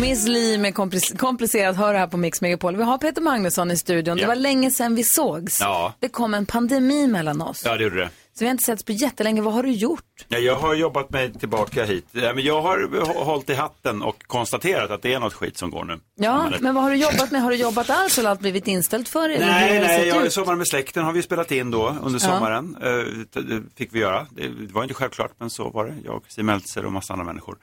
Miss 0.00 0.28
Li 0.28 0.58
med 0.58 0.74
komplis- 0.74 1.16
komplicerad 1.18 1.76
hör 1.76 1.94
här 1.94 2.06
på 2.06 2.16
Mix 2.16 2.40
Megapol. 2.40 2.76
Vi 2.76 2.82
har 2.82 2.98
Peter 2.98 3.22
Magnusson 3.22 3.70
i 3.70 3.76
studion. 3.76 4.16
Det 4.16 4.22
Ja. 4.22 4.28
var 4.28 4.34
länge 4.34 4.70
sedan 4.70 4.94
vi 4.94 5.04
sågs. 5.04 5.60
Ja. 5.60 5.94
Det 6.00 6.08
kom 6.08 6.34
en 6.34 6.46
pandemi 6.46 7.06
mellan 7.06 7.42
oss. 7.42 7.62
Ja, 7.64 7.76
det 7.76 7.82
gjorde 7.84 7.96
det. 7.96 8.10
Så 8.40 8.44
vi 8.44 8.48
har 8.48 8.52
inte 8.52 8.64
setts 8.64 8.84
på 8.84 8.92
jättelänge. 8.92 9.40
Vad 9.42 9.54
har 9.54 9.62
du 9.62 9.70
gjort? 9.72 10.04
Ja, 10.28 10.38
jag 10.38 10.56
har 10.56 10.74
jobbat 10.74 11.10
mig 11.10 11.32
tillbaka 11.32 11.84
hit. 11.84 12.06
Ja, 12.12 12.32
jag 12.34 12.62
har 12.62 12.78
hå- 12.78 13.24
hållit 13.24 13.50
i 13.50 13.54
hatten 13.54 14.02
och 14.02 14.22
konstaterat 14.26 14.90
att 14.90 15.02
det 15.02 15.12
är 15.14 15.20
något 15.20 15.32
skit 15.34 15.58
som 15.58 15.70
går 15.70 15.84
nu. 15.84 16.00
Ja, 16.16 16.42
Men 16.42 16.52
det- 16.52 16.58
men 16.60 16.74
vad 16.74 16.84
har 16.84 16.90
du 16.90 16.96
jobbat 16.96 17.30
med? 17.30 17.42
Har 17.42 17.50
du 17.50 17.56
jobbat 17.56 17.90
alls 17.90 18.18
eller 18.18 18.30
allt 18.30 18.40
blivit 18.40 18.66
inställt 18.68 19.08
för 19.08 19.28
dig? 19.28 19.38
Nej, 19.38 19.80
nej, 19.80 20.08
jag, 20.08 20.26
ut? 20.26 20.32
Sommar 20.32 20.56
med 20.56 20.68
släkten 20.68 21.04
har 21.04 21.12
vi 21.12 21.22
spelat 21.22 21.52
in 21.52 21.70
då 21.70 21.96
under 22.02 22.20
Ja. 22.22 22.26
sommaren. 22.26 22.76
Eh, 22.82 23.40
det- 23.42 23.62
fick 23.76 23.94
vi 23.94 23.98
göra. 23.98 24.26
Det, 24.30 24.48
det 24.48 24.72
var 24.72 24.82
inte 24.82 24.94
självklart, 24.94 25.32
men 25.38 25.50
så 25.50 25.70
var 25.70 25.86
det. 25.86 25.94
Jag, 26.04 26.22
Siw 26.28 26.42
Meltzer 26.46 26.84
och 26.86 26.92
massa 26.92 27.12
andra 27.12 27.24
människor. 27.26 27.58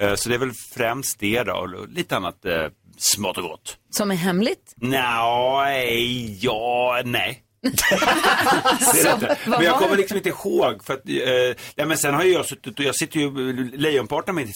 Eh, 0.00 0.14
så 0.14 0.28
det 0.28 0.34
är 0.34 0.38
väl 0.38 0.52
främst 0.74 1.18
det 1.18 1.42
då, 1.42 1.52
och 1.52 1.88
lite 1.88 2.16
annat 2.16 2.44
eh, 2.44 2.52
smått 2.98 3.38
och 3.38 3.44
gott. 3.44 3.76
Som 3.90 4.10
är 4.10 4.14
hemligt? 4.16 4.74
Nej, 4.76 6.38
ja, 6.44 7.02
nej. 7.04 7.42
det 7.62 9.08
är 9.08 9.48
Men 9.50 9.62
jag 9.64 9.78
kommer 9.78 9.96
liksom 9.96 10.16
inte 10.16 10.28
ihåg. 10.28 10.84
För 10.84 10.94
att, 10.94 11.08
eh, 11.08 11.56
ja, 11.74 11.86
men 11.86 11.98
sen 11.98 12.14
har 12.14 12.24
ju 12.24 12.32
jag 12.32 12.46
suttit 12.46 12.78
och 12.78 12.84
jag 12.84 12.96
sitter 12.96 13.20
ju, 13.20 13.30
lejonparten 13.76 14.30
av 14.32 14.34
min 14.34 14.52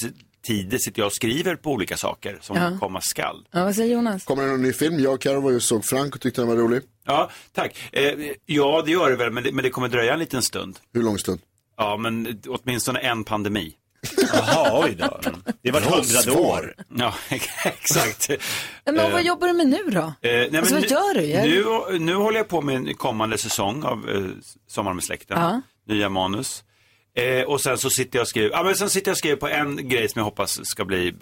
tid 0.46 0.80
sitter 0.82 1.00
jag 1.00 1.06
och 1.06 1.14
skriver 1.14 1.56
på 1.56 1.70
olika 1.72 1.96
saker 1.96 2.38
som 2.40 2.56
Ja. 2.56 2.78
komma 2.80 3.00
skall. 3.00 3.46
Ja, 3.50 3.64
vad 3.64 3.74
säger 3.74 3.94
Jonas? 3.94 4.24
Kommer 4.24 4.42
det 4.42 4.48
någon 4.48 4.62
ny 4.62 4.72
film? 4.72 5.00
Jag 5.00 5.14
och 5.14 5.20
Carro 5.20 5.40
var 5.40 5.50
ju 5.50 5.60
såg 5.60 5.84
Frank 5.84 6.14
och 6.14 6.20
tyckte 6.20 6.40
den 6.40 6.48
var 6.48 6.56
rolig. 6.56 6.82
Ja, 7.06 7.30
tack. 7.52 7.76
Eh, 7.92 8.12
ja, 8.46 8.82
det 8.86 8.90
gör 8.92 9.10
det 9.10 9.16
väl, 9.16 9.30
men 9.32 9.42
det, 9.44 9.52
men 9.52 9.62
det 9.62 9.70
kommer 9.70 9.88
dröja 9.88 10.12
en 10.12 10.18
liten 10.18 10.42
stund. 10.42 10.78
Hur 10.94 11.02
lång 11.02 11.18
stund? 11.18 11.40
Ja, 11.76 11.96
men 11.96 12.42
åtminstone 12.48 12.98
en 12.98 13.24
pandemi. 13.24 13.72
Jaha, 14.32 14.80
oj 14.84 14.94
då. 14.98 15.20
Det 15.62 15.70
var 15.70 15.80
hundrade 15.80 16.30
år. 16.32 16.74
Ja, 16.98 17.14
exakt. 17.64 18.30
Men 18.86 18.98
Eh, 18.98 19.12
vad 19.12 19.22
jobbar 19.24 19.46
du 19.48 19.52
med 19.54 19.66
nu 19.68 19.82
då? 19.90 19.98
Eh, 20.00 20.12
nej, 20.22 20.48
men 20.50 20.56
Alltså, 20.60 20.74
vad 20.74 20.82
nu- 20.82 20.88
gör 20.88 21.14
du? 21.44 21.92
Nu, 21.92 21.98
nu 21.98 22.14
håller 22.14 22.38
jag 22.38 22.48
på 22.48 22.60
med 22.60 22.74
en 22.76 22.94
kommande 22.94 23.38
säsong 23.38 23.82
av 23.84 24.10
eh, 24.10 24.22
Sommar 24.68 24.92
med 24.92 25.04
släkten. 25.04 25.38
Ja. 25.40 25.60
Nya 25.88 26.08
manus. 26.08 26.64
Eh, 27.16 27.42
och 27.44 27.60
sen 27.60 27.78
så 27.78 27.90
sitter 27.90 28.18
jag 28.18 28.22
och 28.22 28.28
skriver, 28.28 28.50
ja 28.50 28.62
men 28.62 28.74
sen 28.74 28.90
sitter 28.90 29.08
jag 29.08 29.12
och 29.14 29.18
skriver 29.18 29.36
på 29.36 29.48
en 29.48 29.88
grej 29.88 30.08
som 30.08 30.18
jag 30.20 30.24
hoppas 30.24 30.60
ska 30.66 30.84
bli 30.84 31.08
eh, 31.08 31.14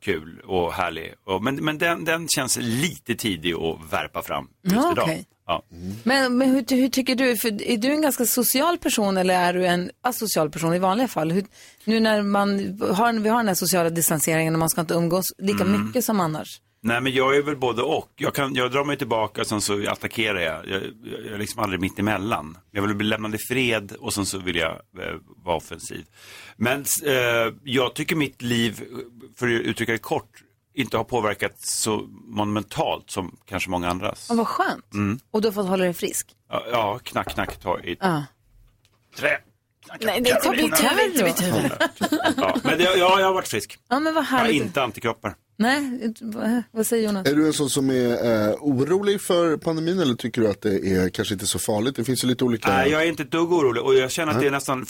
kul 0.00 0.40
och 0.44 0.72
härlig. 0.72 1.14
Och, 1.26 1.42
men 1.42 1.56
men 1.56 1.78
den, 1.78 2.04
den 2.04 2.28
känns 2.28 2.58
lite 2.60 3.14
tidig 3.14 3.54
att 3.54 3.92
värpa 3.92 4.22
fram 4.22 4.48
just 4.62 4.76
Ja, 4.76 4.92
idag. 4.92 5.04
okej. 5.04 5.24
Ja. 5.46 5.62
Men, 6.04 6.38
men 6.38 6.50
hur, 6.50 6.76
hur 6.76 6.88
tycker 6.88 7.14
du? 7.14 7.36
För 7.36 7.62
är 7.62 7.76
du 7.76 7.88
en 7.88 8.02
ganska 8.02 8.24
social 8.24 8.78
person 8.78 9.16
eller 9.16 9.34
är 9.34 9.52
du 9.52 9.66
en 9.66 9.90
asocial 10.02 10.50
person 10.50 10.74
i 10.74 10.78
vanliga 10.78 11.08
fall? 11.08 11.32
Hur, 11.32 11.44
nu 11.84 12.00
när 12.00 12.22
man 12.22 12.78
har, 12.94 13.12
vi 13.12 13.28
har 13.28 13.36
den 13.36 13.48
här 13.48 13.54
sociala 13.54 13.90
distanseringen 13.90 14.54
och 14.54 14.58
man 14.58 14.70
ska 14.70 14.80
inte 14.80 14.94
umgås 14.94 15.24
lika 15.38 15.64
Mm. 15.64 15.86
mycket 15.86 16.04
som 16.04 16.20
annars. 16.20 16.60
Nej 16.84 17.00
men 17.00 17.12
jag 17.12 17.36
är 17.36 17.42
väl 17.42 17.56
både 17.56 17.82
och. 17.82 18.12
Jag, 18.16 18.34
kan, 18.34 18.54
jag 18.54 18.72
drar 18.72 18.84
mig 18.84 18.96
tillbaka 18.96 19.40
och 19.40 19.46
sen 19.46 19.60
så 19.60 19.88
attackerar 19.90 20.40
jag. 20.40 20.68
Jag, 20.68 20.82
jag, 20.82 21.24
jag 21.24 21.32
är 21.34 21.38
liksom 21.38 21.62
aldrig 21.62 21.80
mitt 21.80 21.98
emellan. 21.98 22.58
Jag 22.70 22.82
vill 22.82 22.94
bli 22.96 23.06
lämnad 23.06 23.34
i 23.34 23.38
fred 23.38 23.92
och 24.00 24.14
sen 24.14 24.26
så 24.26 24.38
vill 24.38 24.56
jag 24.56 24.70
eh, 24.70 25.14
vara 25.44 25.56
offensiv. 25.56 26.04
Men 26.56 26.84
eh, 27.06 27.54
jag 27.64 27.94
tycker 27.94 28.16
mitt 28.16 28.42
liv, 28.42 28.80
för 29.36 29.46
att 29.46 29.60
uttrycka 29.60 29.92
det 29.92 29.98
kort, 29.98 30.42
inte 30.74 30.96
har 30.96 31.04
påverkat 31.04 31.60
så 31.60 32.06
monumentalt 32.24 33.10
som 33.10 33.36
kanske 33.46 33.70
många 33.70 33.88
andras. 33.88 34.30
Och 34.30 34.36
vad 34.36 34.48
skönt. 34.48 34.94
Mm. 34.94 35.18
Och 35.30 35.40
du 35.42 35.48
har 35.48 35.52
fått 35.52 35.66
hålla 35.68 35.84
dig 35.84 35.94
frisk. 35.94 36.36
Ja, 36.48 36.64
ja, 36.72 36.98
knack, 36.98 37.28
knack, 37.34 37.56
ta 37.60 37.80
i 37.80 37.96
Ja. 38.00 38.24
trä. 39.16 39.38
Nej, 40.00 40.20
det 40.20 40.30
tar 40.34 40.40
Carolina. 40.40 40.76
Carro. 40.76 41.68
Ja, 42.36 42.56
men 42.64 42.78
det, 42.78 42.84
ja, 42.84 43.20
jag 43.20 43.26
har 43.26 43.32
varit 43.34 43.48
frisk. 43.48 43.78
Ja, 43.88 43.98
men 44.00 44.14
vad 44.14 44.24
Jag 44.24 44.28
har 44.38 44.48
inte 44.48 44.82
antikroppar. 44.82 45.34
Nej, 45.58 46.12
vad- 46.72 46.86
säger 46.86 47.06
Jonas? 47.06 47.28
Är 47.28 47.34
du 47.34 47.46
en 47.46 47.52
sån 47.52 47.70
som 47.70 47.90
är 47.90 48.48
eh, 48.48 48.54
orolig 48.60 49.20
för 49.20 49.56
pandemin 49.56 50.00
eller 50.00 50.14
tycker 50.14 50.40
du 50.40 50.48
att 50.48 50.60
det 50.62 50.76
är 50.92 51.08
kanske 51.08 51.34
inte 51.34 51.46
så 51.46 51.58
farligt? 51.58 51.96
Det 51.96 52.04
finns 52.04 52.24
ju 52.24 52.28
lite 52.28 52.44
olika... 52.44 52.68
Nej, 52.68 52.90
jag 52.90 53.02
är 53.02 53.06
inte 53.06 53.22
ett 53.22 53.30
dugg 53.30 53.52
orolig 53.52 53.82
och 53.82 53.94
jag 53.94 54.10
känner 54.10 54.32
att 54.32 54.40
det, 54.40 54.46
är 54.46 54.50
nästan, 54.50 54.86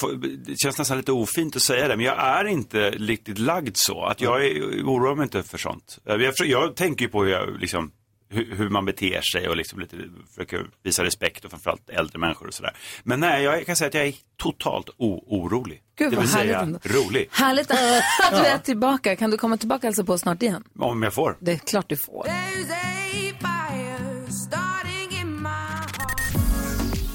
det 0.47 0.55
känns 0.59 0.79
nästan 0.79 0.97
lite 0.97 1.13
ofint 1.13 1.57
att 1.57 1.63
säga 1.63 1.89
det, 1.89 1.97
men 1.97 2.07
jag 2.07 2.19
är 2.19 2.45
inte 2.45 2.91
riktigt 2.91 3.39
lagd 3.39 3.77
så. 3.77 4.05
Att 4.05 4.21
jag 4.21 4.47
är, 4.47 4.51
oroar 4.85 5.15
mig 5.15 5.23
inte 5.23 5.43
för 5.43 5.59
sånt. 5.59 5.99
Jag, 6.05 6.21
försöker- 6.21 6.51
jag 6.53 6.77
tänker 6.77 7.05
ju 7.05 7.11
på 7.11 7.25
hur, 7.25 7.31
jag, 7.33 7.61
liksom, 7.61 7.91
hur, 8.33 8.57
hur 8.57 8.69
man 8.69 8.85
beter 8.85 9.21
sig 9.21 9.49
och 9.49 9.57
liksom 9.57 9.81
lite, 9.81 9.97
försöker 10.31 10.67
visa 10.83 11.05
respekt 11.05 11.45
och 11.45 11.51
framförallt 11.51 11.91
äldre 11.91 12.19
människor 12.19 12.47
och 12.47 12.55
sådär. 12.55 12.77
Men 13.03 13.21
nej, 13.21 13.43
jag 13.43 13.67
kan 13.67 13.77
säga 13.77 13.89
att 13.89 13.95
jag 13.95 14.07
är 14.07 14.15
totalt 14.37 14.91
orolig. 14.99 15.83
Gud, 15.99 16.11
det 16.11 16.17
vad 16.17 16.25
vill 16.25 16.33
säga 16.33 16.59
härligt 16.59 16.87
rolig, 16.87 17.29
Härligt 17.33 17.71
att 18.31 18.31
du 18.31 18.47
är 18.47 18.59
tillbaka. 18.59 19.17
Kan 19.17 19.31
du 19.31 19.37
komma 19.37 19.57
tillbaka 19.57 19.87
alltså 19.87 20.05
på 20.05 20.19
snart 20.19 20.43
igen? 20.43 20.65
om 20.79 21.03
jag 21.03 21.15
får. 21.15 21.37
Det 21.41 21.53
är 21.53 21.59
klart 21.59 21.89
du 21.89 21.97
får. 21.97 22.27